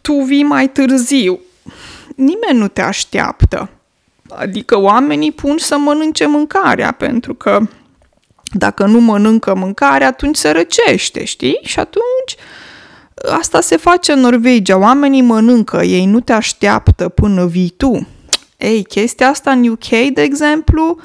tu 0.00 0.12
vii 0.12 0.42
mai 0.42 0.68
târziu. 0.68 1.40
Nimeni 2.16 2.58
nu 2.58 2.68
te 2.68 2.80
așteaptă. 2.80 3.70
Adică 4.28 4.78
oamenii 4.78 5.32
pun 5.32 5.58
să 5.58 5.76
mănânce 5.76 6.26
mâncarea, 6.26 6.92
pentru 6.92 7.34
că 7.34 7.60
dacă 8.52 8.86
nu 8.86 9.00
mănâncă 9.00 9.54
mâncare, 9.54 10.04
atunci 10.04 10.36
se 10.36 10.50
răcește, 10.50 11.24
știi? 11.24 11.58
Și 11.62 11.78
atunci 11.78 12.36
asta 13.38 13.60
se 13.60 13.76
face 13.76 14.12
în 14.12 14.20
Norvegia. 14.20 14.78
Oamenii 14.78 15.22
mănâncă, 15.22 15.82
ei 15.82 16.04
nu 16.04 16.20
te 16.20 16.32
așteaptă 16.32 17.08
până 17.08 17.46
vii 17.46 17.74
tu. 17.76 18.06
Ei, 18.60 18.84
chestia 18.84 19.28
asta 19.28 19.50
în 19.50 19.68
UK, 19.68 19.88
de 19.88 20.22
exemplu, 20.22 20.98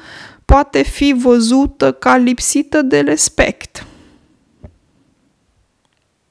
poate 0.44 0.82
fi 0.82 1.14
văzută 1.18 1.92
ca 1.92 2.16
lipsită 2.16 2.82
de 2.82 3.00
respect. 3.00 3.86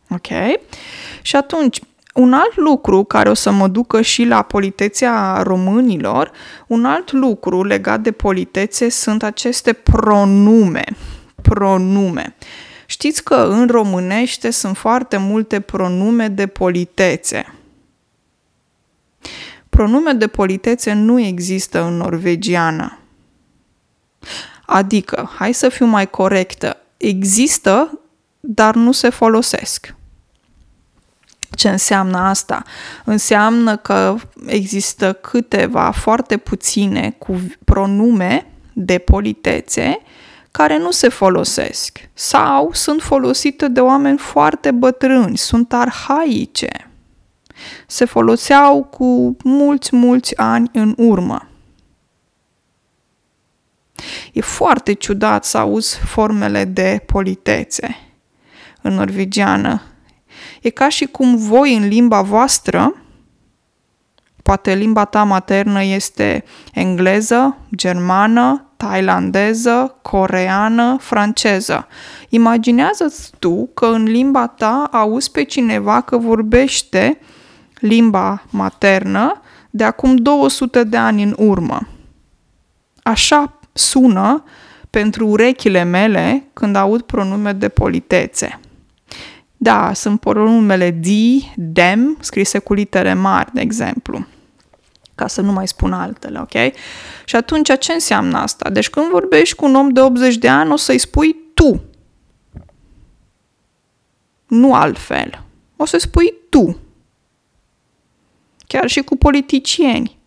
Ok? 0.09 0.27
Și 1.21 1.35
atunci, 1.35 1.79
un 2.13 2.33
alt 2.33 2.55
lucru 2.55 3.03
care 3.03 3.29
o 3.29 3.33
să 3.33 3.51
mă 3.51 3.67
ducă 3.67 4.01
și 4.01 4.23
la 4.23 4.41
politețea 4.41 5.41
românilor, 5.43 6.31
un 6.67 6.85
alt 6.85 7.11
lucru 7.11 7.63
legat 7.63 8.01
de 8.01 8.11
politețe 8.11 8.89
sunt 8.89 9.23
aceste 9.23 9.73
pronume. 9.73 10.83
Pronume. 11.41 12.35
Știți 12.85 13.23
că 13.23 13.35
în 13.35 13.67
românește 13.67 14.49
sunt 14.49 14.77
foarte 14.77 15.17
multe 15.17 15.59
pronume 15.59 16.27
de 16.27 16.47
politețe 16.47 17.45
pronume 19.75 20.11
de 20.11 20.27
politețe 20.27 20.93
nu 20.93 21.19
există 21.19 21.83
în 21.83 21.93
norvegiană. 21.97 22.97
Adică, 24.65 25.31
hai 25.35 25.53
să 25.53 25.69
fiu 25.69 25.85
mai 25.85 26.09
corectă, 26.09 26.77
există, 26.97 27.99
dar 28.39 28.75
nu 28.75 28.91
se 28.91 29.09
folosesc. 29.09 29.95
Ce 31.49 31.69
înseamnă 31.69 32.17
asta? 32.17 32.63
Înseamnă 33.03 33.77
că 33.77 34.15
există 34.45 35.13
câteva, 35.13 35.91
foarte 35.91 36.37
puține 36.37 37.15
cu 37.17 37.41
pronume 37.63 38.47
de 38.73 38.97
politețe 38.97 39.97
care 40.51 40.77
nu 40.77 40.91
se 40.91 41.09
folosesc 41.09 42.09
sau 42.13 42.69
sunt 42.73 43.01
folosite 43.01 43.67
de 43.67 43.79
oameni 43.79 44.17
foarte 44.17 44.71
bătrâni, 44.71 45.37
sunt 45.37 45.73
arhaice. 45.73 46.89
Se 47.87 48.05
foloseau 48.05 48.83
cu 48.83 49.37
mulți, 49.43 49.95
mulți 49.95 50.37
ani 50.37 50.69
în 50.73 50.93
urmă. 50.97 51.49
E 54.33 54.41
foarte 54.41 54.93
ciudat 54.93 55.45
să 55.45 55.57
auzi 55.57 55.97
formele 55.97 56.65
de 56.65 57.03
politețe 57.05 57.95
în 58.81 58.93
norvegiană. 58.93 59.81
E 60.61 60.69
ca 60.69 60.89
și 60.89 61.05
cum 61.05 61.35
voi 61.35 61.75
în 61.75 61.87
limba 61.87 62.21
voastră, 62.21 62.95
poate 64.43 64.73
limba 64.75 65.05
ta 65.05 65.23
maternă 65.23 65.83
este 65.83 66.43
engleză, 66.73 67.57
germană, 67.75 68.65
tailandeză, 68.77 69.97
coreană, 70.01 70.97
franceză. 70.99 71.87
Imaginează-ți 72.29 73.31
tu 73.39 73.69
că 73.73 73.85
în 73.85 74.03
limba 74.03 74.47
ta 74.47 74.89
auzi 74.91 75.31
pe 75.31 75.43
cineva 75.43 76.01
că 76.01 76.17
vorbește 76.17 77.19
limba 77.85 78.43
maternă 78.49 79.41
de 79.69 79.83
acum 79.83 80.15
200 80.15 80.83
de 80.83 80.97
ani 80.97 81.23
în 81.23 81.35
urmă. 81.37 81.87
Așa 83.03 83.59
sună 83.73 84.43
pentru 84.89 85.27
urechile 85.27 85.83
mele 85.83 86.43
când 86.53 86.75
aud 86.75 87.01
pronume 87.01 87.53
de 87.53 87.69
politețe. 87.69 88.59
Da, 89.57 89.93
sunt 89.93 90.19
pronumele 90.19 90.91
di, 90.91 91.51
dem, 91.55 92.17
scrise 92.19 92.59
cu 92.59 92.73
litere 92.73 93.13
mari, 93.13 93.53
de 93.53 93.61
exemplu 93.61 94.25
ca 95.15 95.27
să 95.27 95.41
nu 95.41 95.51
mai 95.51 95.67
spun 95.67 95.93
altele, 95.93 96.39
ok? 96.39 96.73
Și 97.25 97.35
atunci 97.35 97.77
ce 97.79 97.93
înseamnă 97.93 98.37
asta? 98.37 98.69
Deci 98.69 98.89
când 98.89 99.09
vorbești 99.09 99.55
cu 99.55 99.65
un 99.65 99.75
om 99.75 99.89
de 99.89 100.01
80 100.01 100.35
de 100.35 100.47
ani, 100.47 100.71
o 100.71 100.75
să-i 100.75 100.97
spui 100.97 101.35
tu. 101.53 101.83
Nu 104.47 104.73
altfel. 104.73 105.43
O 105.75 105.85
să 105.85 105.97
spui 105.97 106.33
tu. 106.49 106.77
Chiar 108.67 108.87
și 108.89 109.01
cu 109.01 109.17
politicieni. 109.17 110.17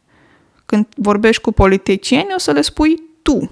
Când 0.67 0.87
vorbești 0.97 1.43
cu 1.43 1.53
politicieni, 1.53 2.33
o 2.35 2.39
să 2.39 2.51
le 2.51 2.61
spui 2.61 3.03
tu. 3.23 3.51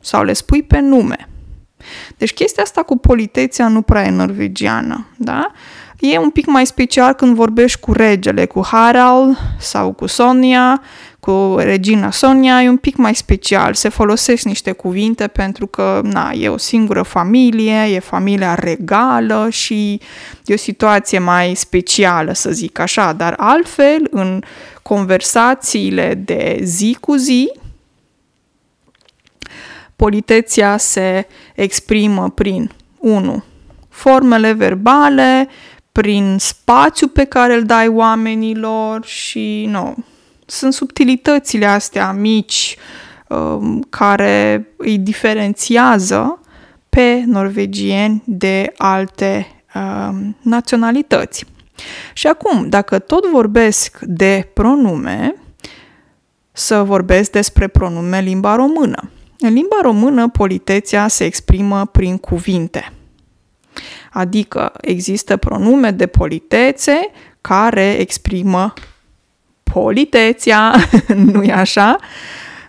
Sau 0.00 0.24
le 0.24 0.32
spui 0.32 0.62
pe 0.62 0.78
nume. 0.80 1.28
Deci 2.16 2.32
chestia 2.32 2.62
asta 2.62 2.82
cu 2.82 2.96
politeția 2.96 3.68
nu 3.68 3.82
prea 3.82 4.04
e 4.04 4.10
norvegiană, 4.10 5.06
da? 5.16 5.52
E 5.98 6.18
un 6.18 6.30
pic 6.30 6.46
mai 6.46 6.66
special 6.66 7.12
când 7.12 7.34
vorbești 7.34 7.80
cu 7.80 7.92
regele, 7.92 8.46
cu 8.46 8.64
Harald 8.64 9.36
sau 9.58 9.92
cu 9.92 10.06
Sonia, 10.06 10.82
cu 11.24 11.54
regina 11.58 12.10
Sonia, 12.10 12.62
e 12.62 12.68
un 12.68 12.76
pic 12.76 12.96
mai 12.96 13.14
special. 13.14 13.74
Se 13.74 13.88
folosesc 13.88 14.44
niște 14.44 14.72
cuvinte 14.72 15.26
pentru 15.26 15.66
că, 15.66 16.00
na, 16.02 16.30
e 16.32 16.48
o 16.48 16.56
singură 16.56 17.02
familie, 17.02 17.94
e 17.94 17.98
familia 17.98 18.54
regală 18.54 19.48
și 19.50 20.00
e 20.44 20.54
o 20.54 20.56
situație 20.56 21.18
mai 21.18 21.54
specială, 21.54 22.32
să 22.32 22.50
zic 22.50 22.78
așa. 22.78 23.12
Dar 23.12 23.34
altfel, 23.36 24.06
în 24.10 24.42
conversațiile 24.82 26.14
de 26.14 26.58
zi 26.62 26.96
cu 27.00 27.14
zi, 27.14 27.52
politeția 29.96 30.76
se 30.76 31.26
exprimă 31.54 32.30
prin 32.30 32.70
1. 32.98 33.44
Formele 33.88 34.52
verbale, 34.52 35.48
prin 35.92 36.36
spațiu 36.38 37.06
pe 37.06 37.24
care 37.24 37.54
îl 37.54 37.62
dai 37.62 37.88
oamenilor 37.88 39.04
și 39.04 39.66
nu. 39.70 39.96
Sunt 40.46 40.72
subtilitățile 40.72 41.66
astea 41.66 42.12
mici 42.12 42.76
um, 43.28 43.86
care 43.90 44.66
îi 44.76 44.98
diferențiază 44.98 46.40
pe 46.88 47.22
norvegieni 47.26 48.22
de 48.26 48.72
alte 48.76 49.46
um, 49.74 50.36
naționalități. 50.42 51.44
Și 52.12 52.26
acum, 52.26 52.68
dacă 52.68 52.98
tot 52.98 53.30
vorbesc 53.30 53.98
de 54.00 54.50
pronume, 54.54 55.34
să 56.52 56.82
vorbesc 56.82 57.30
despre 57.30 57.68
pronume 57.68 58.20
limba 58.20 58.54
română. 58.54 59.10
În 59.38 59.52
limba 59.52 59.76
română, 59.82 60.28
politeția 60.28 61.08
se 61.08 61.24
exprimă 61.24 61.86
prin 61.86 62.18
cuvinte. 62.18 62.92
Adică 64.12 64.72
există 64.80 65.36
pronume 65.36 65.90
de 65.90 66.06
politețe 66.06 67.10
care 67.40 67.92
exprimă 67.92 68.72
politeția, 69.74 70.74
nu-i 71.32 71.52
așa? 71.52 71.96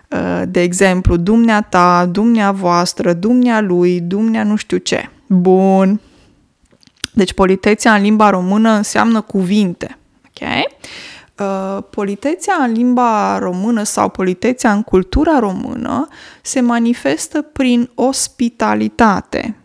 Uh, 0.08 0.42
de 0.48 0.60
exemplu, 0.60 1.16
dumneata, 1.16 2.06
dumneavoastră, 2.10 3.12
dumnea 3.12 3.60
lui, 3.60 4.00
dumnea 4.00 4.44
nu 4.44 4.56
știu 4.56 4.76
ce. 4.76 5.10
Bun. 5.26 6.00
Deci 7.12 7.32
politeția 7.32 7.94
în 7.94 8.02
limba 8.02 8.30
română 8.30 8.70
înseamnă 8.70 9.20
cuvinte. 9.20 9.98
Ok? 10.26 10.48
Uh, 11.40 11.82
politeția 11.90 12.54
în 12.66 12.72
limba 12.72 13.38
română 13.38 13.82
sau 13.82 14.08
politeția 14.08 14.72
în 14.72 14.82
cultura 14.82 15.38
română 15.38 16.08
se 16.42 16.60
manifestă 16.60 17.42
prin 17.42 17.90
ospitalitate, 17.94 19.56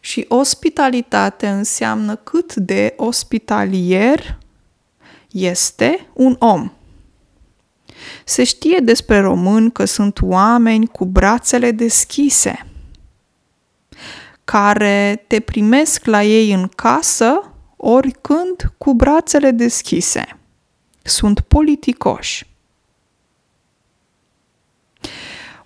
și 0.00 0.24
ospitalitate 0.28 1.48
înseamnă 1.48 2.16
cât 2.16 2.54
de 2.54 2.94
ospitalier 2.96 4.38
este 5.30 6.06
un 6.12 6.36
om. 6.38 6.72
Se 8.24 8.44
știe 8.44 8.78
despre 8.78 9.20
români 9.20 9.72
că 9.72 9.84
sunt 9.84 10.18
oameni 10.22 10.86
cu 10.86 11.04
brațele 11.04 11.70
deschise, 11.70 12.66
care 14.44 15.24
te 15.26 15.40
primesc 15.40 16.04
la 16.04 16.22
ei 16.22 16.52
în 16.52 16.68
casă 16.68 17.52
oricând 17.76 18.72
cu 18.78 18.94
brațele 18.94 19.50
deschise. 19.50 20.38
Sunt 21.02 21.40
politicoși. 21.40 22.48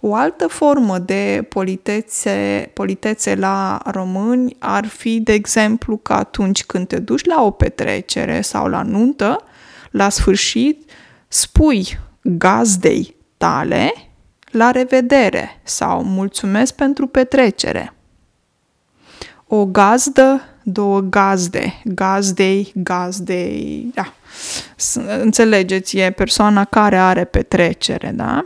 O 0.00 0.14
altă 0.14 0.46
formă 0.46 0.98
de 0.98 1.46
politețe, 1.48 2.70
politețe 2.74 3.34
la 3.34 3.80
români 3.84 4.56
ar 4.58 4.86
fi, 4.86 5.20
de 5.20 5.32
exemplu, 5.32 5.96
că 5.96 6.12
atunci 6.12 6.64
când 6.64 6.86
te 6.86 6.98
duci 6.98 7.24
la 7.24 7.42
o 7.42 7.50
petrecere 7.50 8.40
sau 8.40 8.66
la 8.66 8.82
nuntă, 8.82 9.44
la 9.94 10.08
sfârșit 10.08 10.90
spui 11.28 11.98
gazdei 12.22 13.16
tale 13.36 13.92
la 14.50 14.70
revedere 14.70 15.60
sau 15.62 16.02
mulțumesc 16.02 16.74
pentru 16.74 17.06
petrecere. 17.06 17.94
O 19.46 19.66
gazdă, 19.66 20.40
două 20.62 21.00
gazde, 21.00 21.80
gazdei, 21.84 22.72
gazdei, 22.74 23.92
da. 23.94 24.12
Înțelegeți, 25.20 25.96
e 25.96 26.10
persoana 26.10 26.64
care 26.64 26.96
are 26.96 27.24
petrecere, 27.24 28.10
da? 28.14 28.42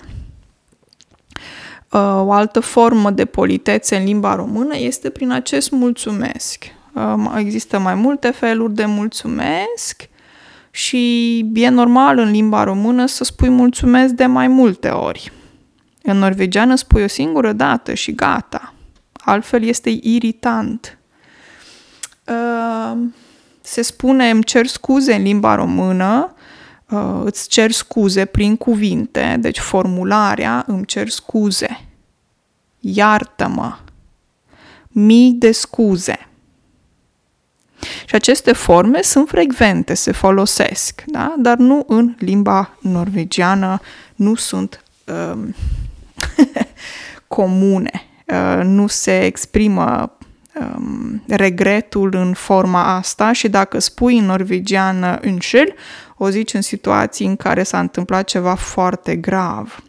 Uh, 1.92 2.26
o 2.26 2.32
altă 2.32 2.61
formă 2.61 3.11
de 3.11 3.24
politețe 3.24 3.96
în 3.96 4.04
limba 4.04 4.34
română 4.34 4.76
este 4.76 5.11
prin 5.11 5.30
acest 5.30 5.70
mulțumesc. 5.70 6.64
Uh, 6.94 7.34
există 7.37 7.78
mai 7.78 7.94
multe 7.94 8.30
feluri 8.30 8.74
de 8.74 8.84
mulțumesc 8.84 10.08
și 10.78 11.38
e 11.54 11.68
normal 11.68 12.18
în 12.18 12.30
limba 12.30 12.64
română 12.64 13.06
să 13.06 13.24
spui 13.24 13.48
mulțumesc 13.48 14.12
de 14.12 14.26
mai 14.26 14.48
multe 14.48 14.88
ori. 14.88 15.32
În 16.02 16.18
norvegiană 16.18 16.74
spui 16.74 17.02
o 17.02 17.06
singură 17.06 17.52
dată 17.52 17.94
și 17.94 18.14
gata. 18.14 18.74
Altfel 19.12 19.62
este 19.62 19.98
iritant. 20.02 20.98
Uh, 22.26 22.98
se 23.60 23.82
spune 23.82 24.30
îmi 24.30 24.42
cer 24.44 24.66
scuze 24.66 25.14
în 25.14 25.22
limba 25.22 25.54
română, 25.54 26.34
uh, 26.90 27.20
îți 27.24 27.48
cer 27.48 27.70
scuze 27.70 28.24
prin 28.24 28.56
cuvinte, 28.56 29.36
deci 29.40 29.58
formularea 29.58 30.64
îmi 30.66 30.84
cer 30.84 31.08
scuze, 31.08 31.84
iartă-mă, 32.80 33.76
mii 34.88 35.32
de 35.32 35.52
scuze. 35.52 36.28
Și 37.80 38.14
aceste 38.14 38.52
forme 38.52 39.02
sunt 39.02 39.28
frecvente, 39.28 39.94
se 39.94 40.12
folosesc, 40.12 41.02
da? 41.06 41.34
dar 41.38 41.56
nu 41.56 41.84
în 41.88 42.14
limba 42.18 42.76
norvegiană, 42.80 43.80
nu 44.14 44.34
sunt 44.34 44.82
um, 45.32 45.54
comune, 47.28 48.02
uh, 48.26 48.64
nu 48.64 48.86
se 48.86 49.24
exprimă 49.24 50.16
um, 50.60 51.22
regretul 51.28 52.14
în 52.14 52.32
forma 52.32 52.94
asta 52.96 53.32
și 53.32 53.48
dacă 53.48 53.78
spui 53.78 54.18
în 54.18 54.24
norvegiană 54.24 55.18
înșel, 55.20 55.74
o 56.16 56.28
zici 56.28 56.54
în 56.54 56.62
situații 56.62 57.26
în 57.26 57.36
care 57.36 57.62
s-a 57.62 57.80
întâmplat 57.80 58.24
ceva 58.24 58.54
foarte 58.54 59.16
grav. 59.16 59.82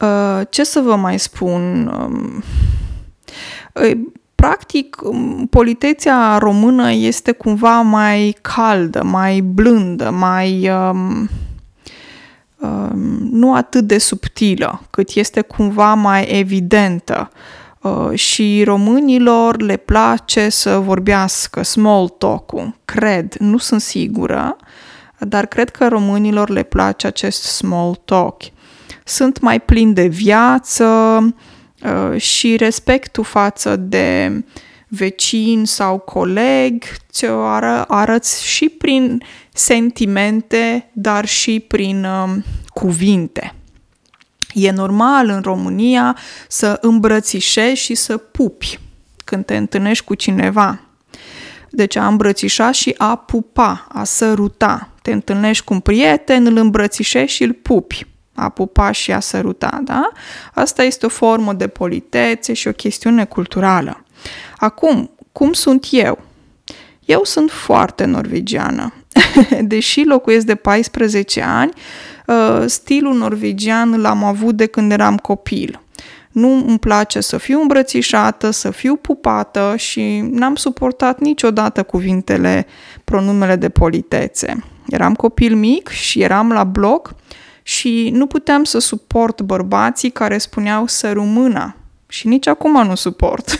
Uh, 0.00 0.40
ce 0.50 0.64
să 0.64 0.80
vă 0.80 0.96
mai 0.96 1.18
spun? 1.18 1.86
Um, 1.86 2.42
practic, 4.42 4.96
um, 5.02 5.46
politeția 5.50 6.38
română 6.38 6.92
este 6.92 7.32
cumva 7.32 7.80
mai 7.80 8.36
caldă, 8.40 9.02
mai 9.04 9.40
blândă, 9.40 10.10
mai... 10.10 10.70
Um, 10.70 11.28
um, 12.56 12.98
nu 13.30 13.54
atât 13.54 13.84
de 13.86 13.98
subtilă, 13.98 14.82
cât 14.90 15.10
este 15.10 15.40
cumva 15.40 15.94
mai 15.94 16.24
evidentă. 16.38 17.30
Uh, 17.80 18.18
și 18.18 18.62
românilor 18.64 19.60
le 19.60 19.76
place 19.76 20.48
să 20.48 20.78
vorbească 20.78 21.62
small 21.62 22.08
talk-ul, 22.08 22.74
cred, 22.84 23.34
nu 23.38 23.58
sunt 23.58 23.80
sigură, 23.80 24.56
dar 25.18 25.46
cred 25.46 25.70
că 25.70 25.88
românilor 25.88 26.48
le 26.50 26.62
place 26.62 27.06
acest 27.06 27.42
small 27.42 28.00
talk. 28.04 28.42
Sunt 29.04 29.40
mai 29.40 29.60
plini 29.60 29.94
de 29.94 30.06
viață, 30.06 30.84
Uh, 30.84 31.51
și 32.16 32.56
respectul 32.56 33.24
față 33.24 33.76
de 33.76 34.32
vecin 34.88 35.64
sau 35.64 35.98
coleg 35.98 36.84
ți-o 37.10 37.44
ară, 37.44 37.84
arăți 37.88 38.46
și 38.46 38.68
prin 38.68 39.22
sentimente, 39.52 40.90
dar 40.92 41.26
și 41.26 41.60
prin 41.60 42.04
um, 42.04 42.44
cuvinte. 42.68 43.54
E 44.54 44.70
normal 44.70 45.28
în 45.28 45.40
România 45.40 46.16
să 46.48 46.78
îmbrățișezi 46.80 47.80
și 47.80 47.94
să 47.94 48.16
pupi 48.16 48.78
când 49.24 49.44
te 49.44 49.56
întâlnești 49.56 50.04
cu 50.04 50.14
cineva. 50.14 50.80
Deci 51.70 51.96
a 51.96 52.06
îmbrățișa 52.06 52.70
și 52.70 52.94
a 52.98 53.16
pupa, 53.16 53.86
a 53.88 54.04
săruta. 54.04 54.90
Te 55.02 55.12
întâlnești 55.12 55.64
cu 55.64 55.72
un 55.72 55.80
prieten, 55.80 56.46
îl 56.46 56.56
îmbrățișezi 56.56 57.32
și 57.32 57.42
îl 57.42 57.52
pupi 57.52 58.06
a 58.34 58.48
pupa 58.48 58.90
și 58.90 59.12
a 59.12 59.20
săruta, 59.20 59.80
da? 59.84 60.10
Asta 60.54 60.82
este 60.82 61.06
o 61.06 61.08
formă 61.08 61.52
de 61.52 61.66
politețe 61.66 62.52
și 62.52 62.68
o 62.68 62.72
chestiune 62.72 63.24
culturală. 63.24 64.04
Acum, 64.56 65.10
cum 65.32 65.52
sunt 65.52 65.86
eu? 65.90 66.18
Eu 67.04 67.24
sunt 67.24 67.50
foarte 67.50 68.04
norvegiană. 68.04 68.92
Deși 69.60 70.04
locuiesc 70.04 70.46
de 70.46 70.54
14 70.54 71.42
ani, 71.42 71.72
uh, 72.26 72.64
stilul 72.66 73.14
norvegian 73.14 74.00
l-am 74.00 74.24
avut 74.24 74.56
de 74.56 74.66
când 74.66 74.92
eram 74.92 75.16
copil. 75.16 75.80
Nu 76.30 76.64
îmi 76.66 76.78
place 76.78 77.20
să 77.20 77.38
fiu 77.38 77.60
îmbrățișată, 77.60 78.50
să 78.50 78.70
fiu 78.70 78.96
pupată 78.96 79.74
și 79.76 80.18
n-am 80.30 80.54
suportat 80.54 81.20
niciodată 81.20 81.82
cuvintele, 81.82 82.66
pronumele 83.04 83.56
de 83.56 83.68
politețe. 83.68 84.64
Eram 84.88 85.14
copil 85.14 85.56
mic 85.56 85.88
și 85.88 86.22
eram 86.22 86.52
la 86.52 86.64
bloc 86.64 87.14
și 87.62 88.10
nu 88.12 88.26
puteam 88.26 88.64
să 88.64 88.78
suport 88.78 89.40
bărbații 89.40 90.10
care 90.10 90.38
spuneau 90.38 90.86
să 90.86 91.12
rumâna 91.12 91.76
și 92.12 92.26
nici 92.28 92.46
acum 92.46 92.86
nu 92.86 92.94
suport. 92.94 93.58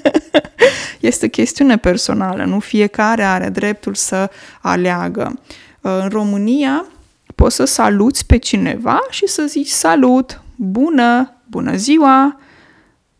este 1.00 1.28
chestiune 1.28 1.76
personală, 1.76 2.44
nu 2.44 2.58
fiecare 2.58 3.24
are 3.24 3.48
dreptul 3.48 3.94
să 3.94 4.30
aleagă. 4.60 5.40
În 5.80 6.08
România 6.08 6.86
poți 7.34 7.54
să 7.54 7.64
saluți 7.64 8.26
pe 8.26 8.36
cineva 8.36 8.98
și 9.10 9.26
să 9.26 9.44
zici 9.46 9.68
salut, 9.68 10.42
bună, 10.56 11.34
bună 11.46 11.76
ziua, 11.76 12.40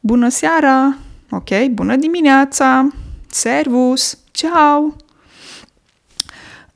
bună 0.01 0.29
seara, 0.29 0.97
ok, 1.31 1.65
bună 1.71 1.97
dimineața, 1.97 2.88
servus, 3.31 4.19
ciao. 4.31 4.97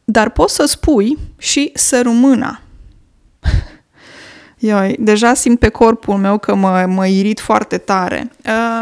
Dar 0.04 0.30
poți 0.30 0.54
să 0.54 0.64
spui 0.64 1.18
și 1.38 1.70
să 1.74 2.00
rumâna 2.02 2.60
Ioi, 4.58 4.96
deja 4.98 5.34
simt 5.34 5.58
pe 5.58 5.68
corpul 5.68 6.14
meu 6.14 6.38
că 6.38 6.54
mă, 6.54 6.86
mă 6.88 7.06
irit 7.06 7.40
foarte 7.40 7.78
tare. 7.78 8.30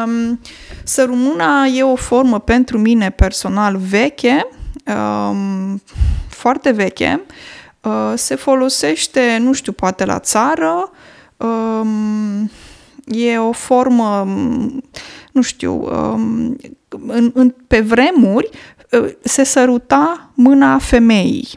Um, 0.04 0.40
sărumâna 0.84 1.64
e 1.64 1.82
o 1.82 1.94
formă 1.96 2.40
pentru 2.40 2.78
mine 2.78 3.10
personal 3.10 3.76
veche, 3.76 4.46
um, 4.86 5.82
foarte 6.28 6.70
veche. 6.70 7.20
Uh, 7.80 8.12
se 8.14 8.34
folosește, 8.34 9.38
nu 9.40 9.52
știu, 9.52 9.72
poate 9.72 10.04
la 10.04 10.18
țară. 10.18 10.90
Um, 11.36 12.50
e 13.04 13.38
o 13.38 13.52
formă, 13.52 14.28
nu 15.32 15.42
știu, 15.42 15.72
um, 15.72 16.56
în, 17.06 17.30
în, 17.34 17.54
pe 17.66 17.80
vremuri 17.80 18.48
uh, 18.90 19.08
se 19.22 19.44
săruta 19.44 20.30
mâna 20.34 20.78
femeii. 20.78 21.48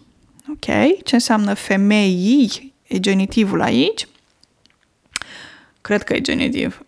Ok? 0.49 0.65
Ce 1.03 1.15
înseamnă 1.15 1.53
femeii? 1.53 2.75
E 2.87 2.99
genitivul 2.99 3.61
aici. 3.61 4.07
Cred 5.81 6.03
că 6.03 6.13
e 6.13 6.21
genitiv. 6.21 6.81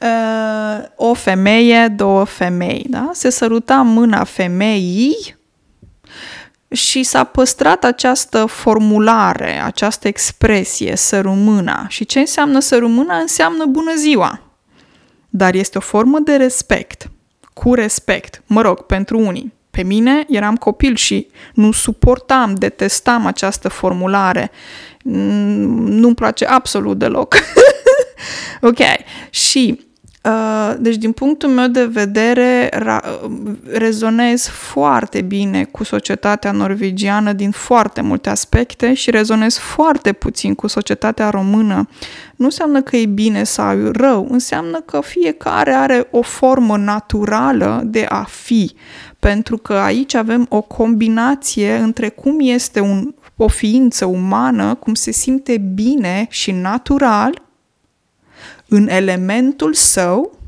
Uh, 0.00 0.84
o 0.96 1.14
femeie, 1.14 1.88
două 1.88 2.24
femei, 2.24 2.86
da? 2.88 3.10
Se 3.12 3.30
săruta 3.30 3.82
mâna 3.82 4.24
femeii 4.24 5.36
și 6.70 7.02
s-a 7.02 7.24
păstrat 7.24 7.84
această 7.84 8.46
formulare, 8.46 9.62
această 9.62 10.08
expresie, 10.08 10.96
sărumâna. 10.96 11.86
Și 11.88 12.04
ce 12.04 12.18
înseamnă 12.18 12.60
sărumâna? 12.60 13.16
Înseamnă 13.16 13.64
bună 13.64 13.94
ziua. 13.96 14.40
Dar 15.28 15.54
este 15.54 15.78
o 15.78 15.80
formă 15.80 16.18
de 16.18 16.36
respect, 16.36 17.10
cu 17.52 17.74
respect, 17.74 18.42
mă 18.46 18.60
rog, 18.60 18.80
pentru 18.80 19.18
unii. 19.18 19.52
Pe 19.80 19.86
mine 19.86 20.24
eram 20.28 20.56
copil 20.56 20.96
și 20.96 21.26
nu 21.54 21.72
suportam, 21.72 22.54
detestam 22.54 23.26
această 23.26 23.68
formulare. 23.68 24.50
Nu-mi 25.02 26.14
place 26.14 26.44
absolut 26.44 26.98
deloc. 26.98 27.34
ok. 28.70 28.78
Și 29.30 29.78
Uh, 29.78 29.89
deci, 30.78 30.96
din 30.96 31.12
punctul 31.12 31.48
meu 31.48 31.66
de 31.66 31.84
vedere, 31.84 32.68
ra- 32.68 33.20
rezonez 33.72 34.46
foarte 34.46 35.20
bine 35.20 35.64
cu 35.64 35.84
societatea 35.84 36.52
norvegiană 36.52 37.32
din 37.32 37.50
foarte 37.50 38.00
multe 38.00 38.30
aspecte 38.30 38.94
și 38.94 39.10
rezonez 39.10 39.56
foarte 39.56 40.12
puțin 40.12 40.54
cu 40.54 40.66
societatea 40.66 41.30
română. 41.30 41.88
Nu 42.36 42.44
înseamnă 42.44 42.82
că 42.82 42.96
e 42.96 43.06
bine 43.06 43.44
sau 43.44 43.76
rău, 43.92 44.26
înseamnă 44.30 44.80
că 44.80 45.00
fiecare 45.00 45.72
are 45.72 46.08
o 46.10 46.22
formă 46.22 46.76
naturală 46.76 47.82
de 47.84 48.06
a 48.08 48.22
fi 48.22 48.74
pentru 49.18 49.56
că 49.56 49.72
aici 49.72 50.14
avem 50.14 50.46
o 50.48 50.60
combinație 50.60 51.76
între 51.76 52.08
cum 52.08 52.36
este 52.40 52.80
un, 52.80 53.14
o 53.36 53.48
ființă 53.48 54.04
umană, 54.04 54.74
cum 54.74 54.94
se 54.94 55.10
simte 55.10 55.58
bine 55.74 56.26
și 56.30 56.50
natural 56.50 57.42
în 58.70 58.88
elementul 58.88 59.74
său 59.74 60.38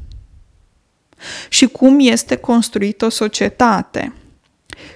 și 1.49 1.67
cum 1.67 1.97
este 2.01 2.37
construită 2.37 3.05
o 3.05 3.09
societate. 3.09 4.13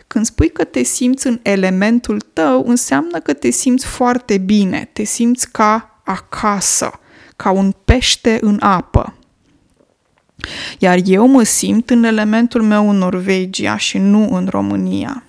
Când 0.06 0.24
spui 0.24 0.50
că 0.50 0.64
te 0.64 0.82
simți 0.82 1.26
în 1.26 1.40
elementul 1.42 2.20
tău, 2.32 2.64
înseamnă 2.66 3.18
că 3.18 3.32
te 3.32 3.50
simți 3.50 3.86
foarte 3.86 4.38
bine, 4.38 4.88
te 4.92 5.04
simți 5.04 5.50
ca 5.50 6.00
acasă, 6.04 6.90
ca 7.36 7.50
un 7.50 7.74
pește 7.84 8.38
în 8.40 8.58
apă. 8.60 9.14
Iar 10.78 10.98
eu 11.04 11.26
mă 11.26 11.42
simt 11.42 11.90
în 11.90 12.04
elementul 12.04 12.62
meu 12.62 12.90
în 12.90 12.96
Norvegia 12.96 13.76
și 13.76 13.98
nu 13.98 14.28
în 14.36 14.46
România. 14.50 15.22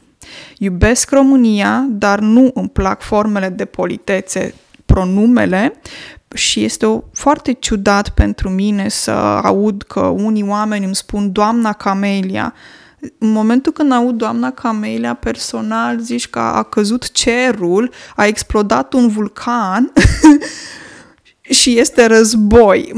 Iubesc 0.57 1.09
România, 1.09 1.85
dar 1.89 2.19
nu 2.19 2.51
îmi 2.53 2.69
plac 2.69 3.01
formele 3.01 3.49
de 3.49 3.65
politețe, 3.65 4.53
pronumele 4.85 5.73
și 6.33 6.63
este 6.63 6.85
o, 6.85 7.01
foarte 7.13 7.51
ciudat 7.51 8.09
pentru 8.09 8.49
mine 8.49 8.89
să 8.89 9.11
aud 9.11 9.83
că 9.83 9.99
unii 9.99 10.43
oameni 10.47 10.85
îmi 10.85 10.95
spun 10.95 11.31
doamna 11.31 11.73
Camelia. 11.73 12.53
În 13.17 13.31
momentul 13.31 13.71
când 13.71 13.91
aud 13.91 14.15
doamna 14.15 14.51
Camelia, 14.51 15.13
personal 15.13 15.99
zici 15.99 16.27
că 16.27 16.39
a 16.39 16.63
căzut 16.63 17.11
cerul, 17.11 17.91
a 18.15 18.25
explodat 18.25 18.93
un 18.93 19.07
vulcan 19.07 19.91
și 21.59 21.79
este 21.79 22.05
război 22.05 22.93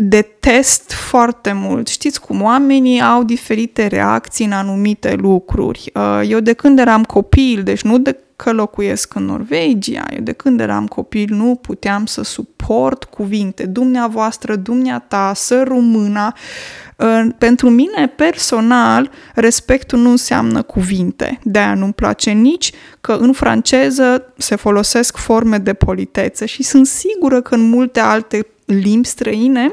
detest 0.00 0.92
foarte 0.92 1.52
mult. 1.52 1.88
Știți 1.88 2.20
cum 2.20 2.42
oamenii 2.42 3.00
au 3.00 3.22
diferite 3.22 3.86
reacții 3.86 4.44
în 4.44 4.52
anumite 4.52 5.14
lucruri. 5.14 5.90
Uh, 5.94 6.20
eu 6.28 6.40
de 6.40 6.52
când 6.52 6.78
eram 6.78 7.04
copil, 7.04 7.62
deci 7.62 7.82
nu 7.82 7.98
de 7.98 8.18
că 8.42 8.52
locuiesc 8.52 9.14
în 9.14 9.24
Norvegia, 9.24 10.06
eu 10.14 10.20
de 10.20 10.32
când 10.32 10.60
eram 10.60 10.86
copil 10.86 11.34
nu 11.34 11.54
puteam 11.54 12.06
să 12.06 12.22
suport 12.22 13.04
cuvinte. 13.04 13.66
Dumneavoastră, 13.66 14.56
dumneata, 14.56 15.32
să 15.34 15.62
rumâna. 15.66 16.36
Uh, 16.96 17.26
pentru 17.38 17.70
mine 17.70 18.12
personal, 18.16 19.10
respectul 19.34 19.98
nu 19.98 20.10
înseamnă 20.10 20.62
cuvinte. 20.62 21.38
De-aia 21.42 21.74
nu-mi 21.74 21.92
place 21.92 22.30
nici 22.30 22.72
că 23.00 23.12
în 23.12 23.32
franceză 23.32 24.32
se 24.36 24.56
folosesc 24.56 25.16
forme 25.16 25.58
de 25.58 25.74
politețe 25.74 26.46
și 26.46 26.62
sunt 26.62 26.86
sigură 26.86 27.40
că 27.40 27.54
în 27.54 27.68
multe 27.68 28.00
alte 28.00 28.46
limbi 28.64 29.06
străine 29.06 29.72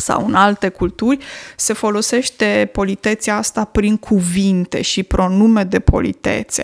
sau 0.00 0.26
în 0.26 0.34
alte 0.34 0.68
culturi, 0.68 1.18
se 1.56 1.72
folosește 1.72 2.68
politețea 2.72 3.36
asta 3.36 3.64
prin 3.64 3.96
cuvinte 3.96 4.82
și 4.82 5.02
pronume 5.02 5.64
de 5.64 5.80
politețe. 5.80 6.62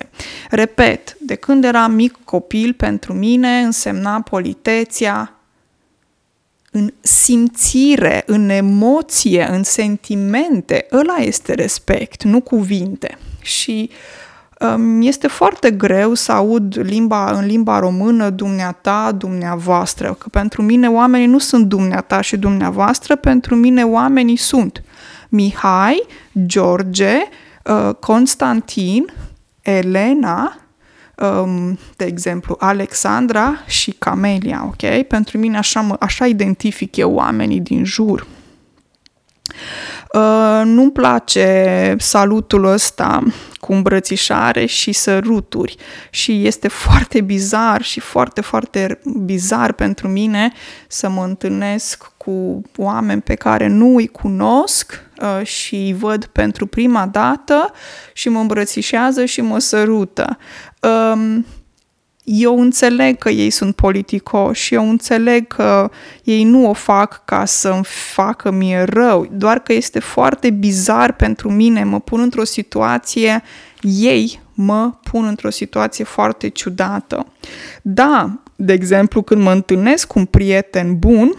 Repet, 0.51 1.17
de 1.21 1.35
când 1.35 1.65
eram 1.65 1.93
mic 1.93 2.19
copil, 2.25 2.73
pentru 2.73 3.13
mine 3.13 3.59
însemna 3.59 4.21
politețea 4.21 5.37
în 6.71 6.93
simțire, 7.01 8.23
în 8.27 8.49
emoție, 8.49 9.49
în 9.51 9.63
sentimente. 9.63 10.87
Ăla 10.93 11.17
este 11.17 11.55
respect, 11.55 12.23
nu 12.23 12.41
cuvinte. 12.41 13.19
Și 13.41 13.73
mi 13.73 13.91
este 15.01 15.27
foarte 15.27 15.71
greu 15.71 16.15
să 16.15 16.33
aud 16.33 16.79
limba, 16.83 17.31
în 17.31 17.47
limba 17.47 17.79
română 17.79 18.31
dumneata, 18.31 19.13
dumneavoastră, 19.13 20.15
că 20.19 20.29
pentru 20.29 20.63
mine 20.63 20.89
oamenii 20.89 21.27
nu 21.27 21.39
sunt 21.39 21.67
dumneata 21.67 22.21
și 22.21 22.37
dumneavoastră, 22.37 23.17
pentru 23.17 23.55
mine 23.55 23.83
oamenii 23.83 24.37
sunt 24.37 24.83
Mihai, 25.29 26.07
George, 26.47 27.17
uh, 27.65 27.95
Constantin, 28.01 29.13
Elena, 29.63 30.57
um, 31.17 31.79
de 31.97 32.05
exemplu, 32.05 32.57
Alexandra 32.59 33.55
și 33.67 33.91
Camelia, 33.91 34.65
ok? 34.67 35.03
Pentru 35.03 35.39
mine 35.39 35.59
așa, 35.59 35.97
așa 36.01 36.27
identific 36.27 36.97
eu 36.97 37.13
oamenii 37.13 37.61
din 37.61 37.85
jur. 37.85 38.21
Uh, 38.21 39.96
nu-mi 40.65 40.93
place 40.93 41.95
salutul 41.99 42.65
ăsta 42.65 43.23
cu 43.61 43.73
îmbrățișare 43.73 44.67
și 44.67 44.93
săruturi 44.93 45.77
și 46.11 46.47
este 46.47 46.69
foarte 46.69 47.21
bizar 47.21 47.83
și 47.83 48.01
foarte, 48.01 48.41
foarte 48.41 49.01
bizar 49.25 49.73
pentru 49.73 50.09
mine 50.09 50.53
să 50.89 51.09
mă 51.09 51.25
întâlnesc 51.25 52.13
cu 52.17 52.63
oameni 52.77 53.21
pe 53.21 53.35
care 53.35 53.67
nu 53.67 53.97
îi 53.97 54.07
cunosc 54.07 55.05
uh, 55.21 55.47
și 55.47 55.75
îi 55.75 55.95
văd 55.95 56.25
pentru 56.25 56.67
prima 56.67 57.07
dată 57.07 57.73
și 58.13 58.29
mă 58.29 58.39
îmbrățișează 58.39 59.25
și 59.25 59.41
mă 59.41 59.59
sărută. 59.59 60.39
Uh, 60.81 61.39
eu 62.29 62.61
înțeleg 62.61 63.19
că 63.19 63.29
ei 63.29 63.51
sunt 63.51 63.75
politicoși, 63.75 64.75
eu 64.75 64.89
înțeleg 64.89 65.47
că 65.47 65.91
ei 66.25 66.45
nu 66.45 66.69
o 66.69 66.73
fac 66.73 67.25
ca 67.25 67.45
să-mi 67.45 67.85
facă 67.85 68.51
mie 68.51 68.83
rău, 68.83 69.29
doar 69.33 69.59
că 69.59 69.73
este 69.73 69.99
foarte 69.99 70.51
bizar 70.51 71.13
pentru 71.13 71.51
mine, 71.51 71.85
mă 71.85 72.01
pun 72.01 72.21
într-o 72.21 72.45
situație, 72.45 73.43
ei 73.81 74.41
mă 74.55 74.93
pun 75.11 75.25
într-o 75.25 75.51
situație 75.51 76.05
foarte 76.05 76.49
ciudată. 76.49 77.27
Da, 77.83 78.39
de 78.57 78.73
exemplu, 78.73 79.23
când 79.23 79.43
mă 79.43 79.53
întâlnesc 79.53 80.07
cu 80.07 80.19
un 80.19 80.25
prieten 80.25 80.99
bun, 80.99 81.35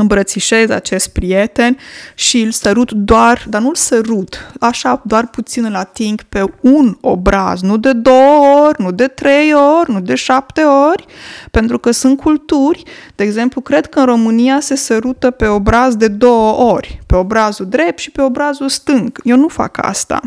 îmbrățișez 0.00 0.70
acest 0.70 1.08
prieten 1.08 1.78
și 2.14 2.40
îl 2.40 2.50
sărut 2.50 2.92
doar, 2.92 3.46
dar 3.48 3.60
nu 3.60 3.68
îl 3.68 3.74
sărut, 3.74 4.52
așa 4.60 5.02
doar 5.04 5.26
puțin 5.26 5.64
îl 5.64 5.74
ating 5.74 6.22
pe 6.22 6.44
un 6.60 6.96
obraz, 7.00 7.60
nu 7.60 7.76
de 7.76 7.92
două 7.92 8.66
ori, 8.66 8.82
nu 8.82 8.92
de 8.92 9.06
trei 9.06 9.52
ori, 9.80 9.90
nu 9.90 10.00
de 10.00 10.14
șapte 10.14 10.62
ori, 10.62 11.04
pentru 11.50 11.78
că 11.78 11.90
sunt 11.90 12.20
culturi, 12.20 12.82
de 13.14 13.24
exemplu, 13.24 13.60
cred 13.60 13.86
că 13.86 13.98
în 13.98 14.04
România 14.04 14.60
se 14.60 14.76
sărută 14.76 15.30
pe 15.30 15.46
obraz 15.46 15.94
de 15.94 16.08
două 16.08 16.72
ori, 16.72 16.98
pe 17.06 17.16
obrazul 17.16 17.66
drept 17.66 17.98
și 17.98 18.10
pe 18.10 18.22
obrazul 18.22 18.68
stâng. 18.68 19.20
Eu 19.24 19.36
nu 19.36 19.48
fac 19.48 19.78
asta. 19.86 20.20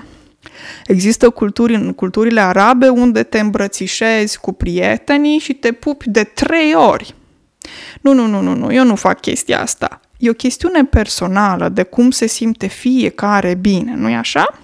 Există 0.86 1.30
culturi 1.30 1.76
în 1.76 1.94
culturile 1.94 2.42
arabe 2.42 2.88
unde 2.88 3.24
te 3.24 3.40
îmbrățișezi 3.40 4.40
cu 4.40 4.52
prietenii 4.52 5.38
și 5.38 5.54
te 5.54 5.72
pupi 5.72 6.10
de 6.10 6.24
trei 6.24 6.74
ori 6.76 7.16
nu, 8.02 8.14
nu, 8.14 8.28
nu, 8.28 8.42
nu, 8.42 8.56
nu, 8.56 8.74
eu 8.74 8.84
nu 8.84 8.96
fac 8.96 9.22
chestia 9.22 9.62
asta. 9.62 10.00
E 10.18 10.30
o 10.30 10.34
chestiune 10.34 10.86
personală 10.86 11.70
de 11.70 11.84
cum 11.84 12.12
se 12.12 12.28
simte 12.28 12.68
fiecare 12.68 13.54
bine, 13.54 13.94
nu-i 13.96 14.16
așa? 14.16 14.60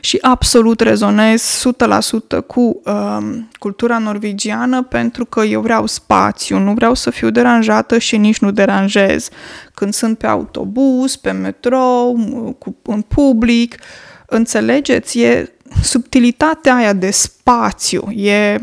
Și 0.00 0.18
absolut 0.20 0.80
rezonez 0.80 1.64
100% 2.38 2.46
cu 2.46 2.80
uh, 2.84 3.18
cultura 3.58 3.98
norvegiană 3.98 4.82
pentru 4.82 5.24
că 5.24 5.40
eu 5.40 5.60
vreau 5.60 5.86
spațiu, 5.86 6.58
nu 6.58 6.74
vreau 6.74 6.94
să 6.94 7.10
fiu 7.10 7.30
deranjată 7.30 7.98
și 7.98 8.16
nici 8.16 8.38
nu 8.38 8.50
deranjez. 8.50 9.28
Când 9.74 9.94
sunt 9.94 10.18
pe 10.18 10.26
autobuz, 10.26 11.16
pe 11.16 11.30
metrou, 11.30 12.14
cu, 12.58 12.76
în 12.82 13.02
public, 13.02 13.76
înțelegeți, 14.26 15.18
e 15.18 15.52
subtilitatea 15.82 16.74
aia 16.74 16.92
de 16.92 17.10
spațiu, 17.10 18.10
e 18.10 18.58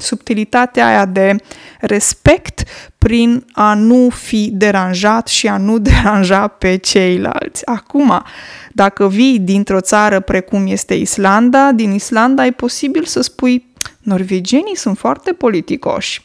subtilitatea 0.00 0.86
aia 0.86 1.04
de 1.04 1.36
respect 1.80 2.62
prin 2.98 3.44
a 3.52 3.74
nu 3.74 4.08
fi 4.08 4.50
deranjat 4.52 5.28
și 5.28 5.48
a 5.48 5.56
nu 5.56 5.78
deranja 5.88 6.46
pe 6.46 6.76
ceilalți. 6.76 7.66
Acum, 7.66 8.22
dacă 8.72 9.08
vii 9.08 9.38
dintr-o 9.38 9.80
țară 9.80 10.20
precum 10.20 10.66
este 10.66 10.94
Islanda, 10.94 11.72
din 11.72 11.92
Islanda 11.92 12.46
e 12.46 12.50
posibil 12.50 13.04
să 13.04 13.20
spui 13.20 13.72
norvegienii 14.00 14.76
sunt 14.76 14.98
foarte 14.98 15.32
politicoși. 15.32 16.22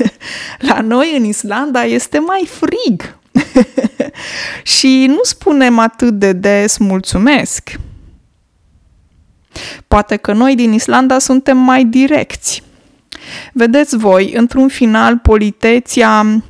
La 0.68 0.80
noi 0.80 1.14
în 1.16 1.24
Islanda 1.24 1.84
este 1.84 2.18
mai 2.18 2.48
frig. 2.50 3.16
și 4.78 5.04
nu 5.08 5.20
spunem 5.22 5.78
atât 5.78 6.12
de 6.18 6.32
des 6.32 6.76
mulțumesc. 6.76 7.70
Poate 9.88 10.16
că 10.16 10.32
noi 10.32 10.54
din 10.54 10.72
Islanda 10.72 11.18
suntem 11.18 11.56
mai 11.58 11.84
direcți. 11.84 12.62
Vedeți 13.52 13.96
voi, 13.96 14.32
într-un 14.32 14.68
final, 14.68 15.18
politeția 15.18 16.42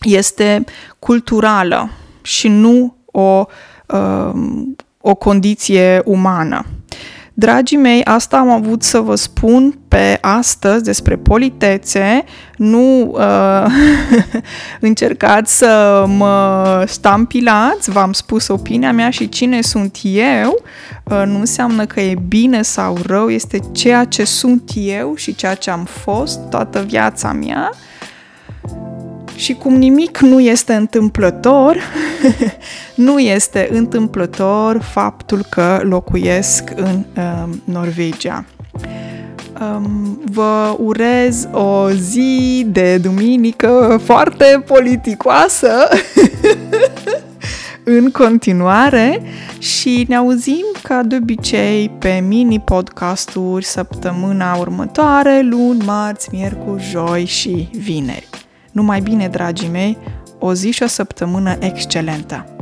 este 0.00 0.64
culturală 0.98 1.90
și 2.22 2.48
nu 2.48 2.96
o, 3.04 3.44
uh, 3.86 4.30
o 5.00 5.14
condiție 5.14 6.02
umană. 6.04 6.64
Dragii 7.40 7.76
mei, 7.76 8.04
asta 8.04 8.36
am 8.36 8.50
avut 8.50 8.82
să 8.82 8.98
vă 8.98 9.14
spun 9.14 9.78
pe 9.88 10.18
astăzi 10.20 10.82
despre 10.82 11.16
politețe. 11.16 12.24
Nu 12.56 13.00
uh, 13.00 13.64
încercați 14.80 15.56
să 15.56 16.04
mă 16.08 16.84
stampilați, 16.86 17.90
v-am 17.90 18.12
spus 18.12 18.48
opinia 18.48 18.92
mea 18.92 19.10
și 19.10 19.28
cine 19.28 19.60
sunt 19.60 19.98
eu. 20.02 20.62
Uh, 21.04 21.22
nu 21.26 21.38
înseamnă 21.38 21.86
că 21.86 22.00
e 22.00 22.14
bine 22.28 22.62
sau 22.62 22.98
rău, 23.06 23.28
este 23.28 23.58
ceea 23.72 24.04
ce 24.04 24.24
sunt 24.24 24.70
eu 24.74 25.14
și 25.14 25.34
ceea 25.34 25.54
ce 25.54 25.70
am 25.70 25.84
fost 25.84 26.40
toată 26.50 26.84
viața 26.86 27.32
mea. 27.32 27.70
Și 29.38 29.54
cum 29.54 29.74
nimic 29.74 30.18
nu 30.18 30.40
este 30.40 30.74
întâmplător, 30.74 31.76
nu 32.94 33.18
este 33.18 33.68
întâmplător 33.72 34.82
faptul 34.82 35.44
că 35.48 35.80
locuiesc 35.82 36.70
în 36.76 37.04
um, 37.16 37.62
Norvegia. 37.64 38.44
Um, 39.60 40.20
vă 40.24 40.76
urez 40.78 41.48
o 41.52 41.90
zi 41.90 42.66
de 42.68 42.96
duminică 42.96 44.00
foarte 44.04 44.62
politicoasă 44.66 45.88
în 47.84 48.10
continuare 48.10 49.22
și 49.58 50.04
ne 50.08 50.16
auzim 50.16 50.64
ca 50.82 51.02
de 51.02 51.16
obicei 51.20 51.90
pe 51.98 52.24
mini-podcasturi 52.28 53.64
săptămâna 53.64 54.54
următoare, 54.54 55.40
luni, 55.40 55.84
marți, 55.84 56.28
miercuri, 56.32 56.82
joi 56.90 57.24
și 57.24 57.68
vineri. 57.72 58.37
Numai 58.78 59.00
bine, 59.00 59.28
dragii 59.28 59.68
mei, 59.68 59.98
o 60.38 60.54
zi 60.54 60.70
și 60.70 60.82
o 60.82 60.86
săptămână 60.86 61.56
excelentă! 61.60 62.57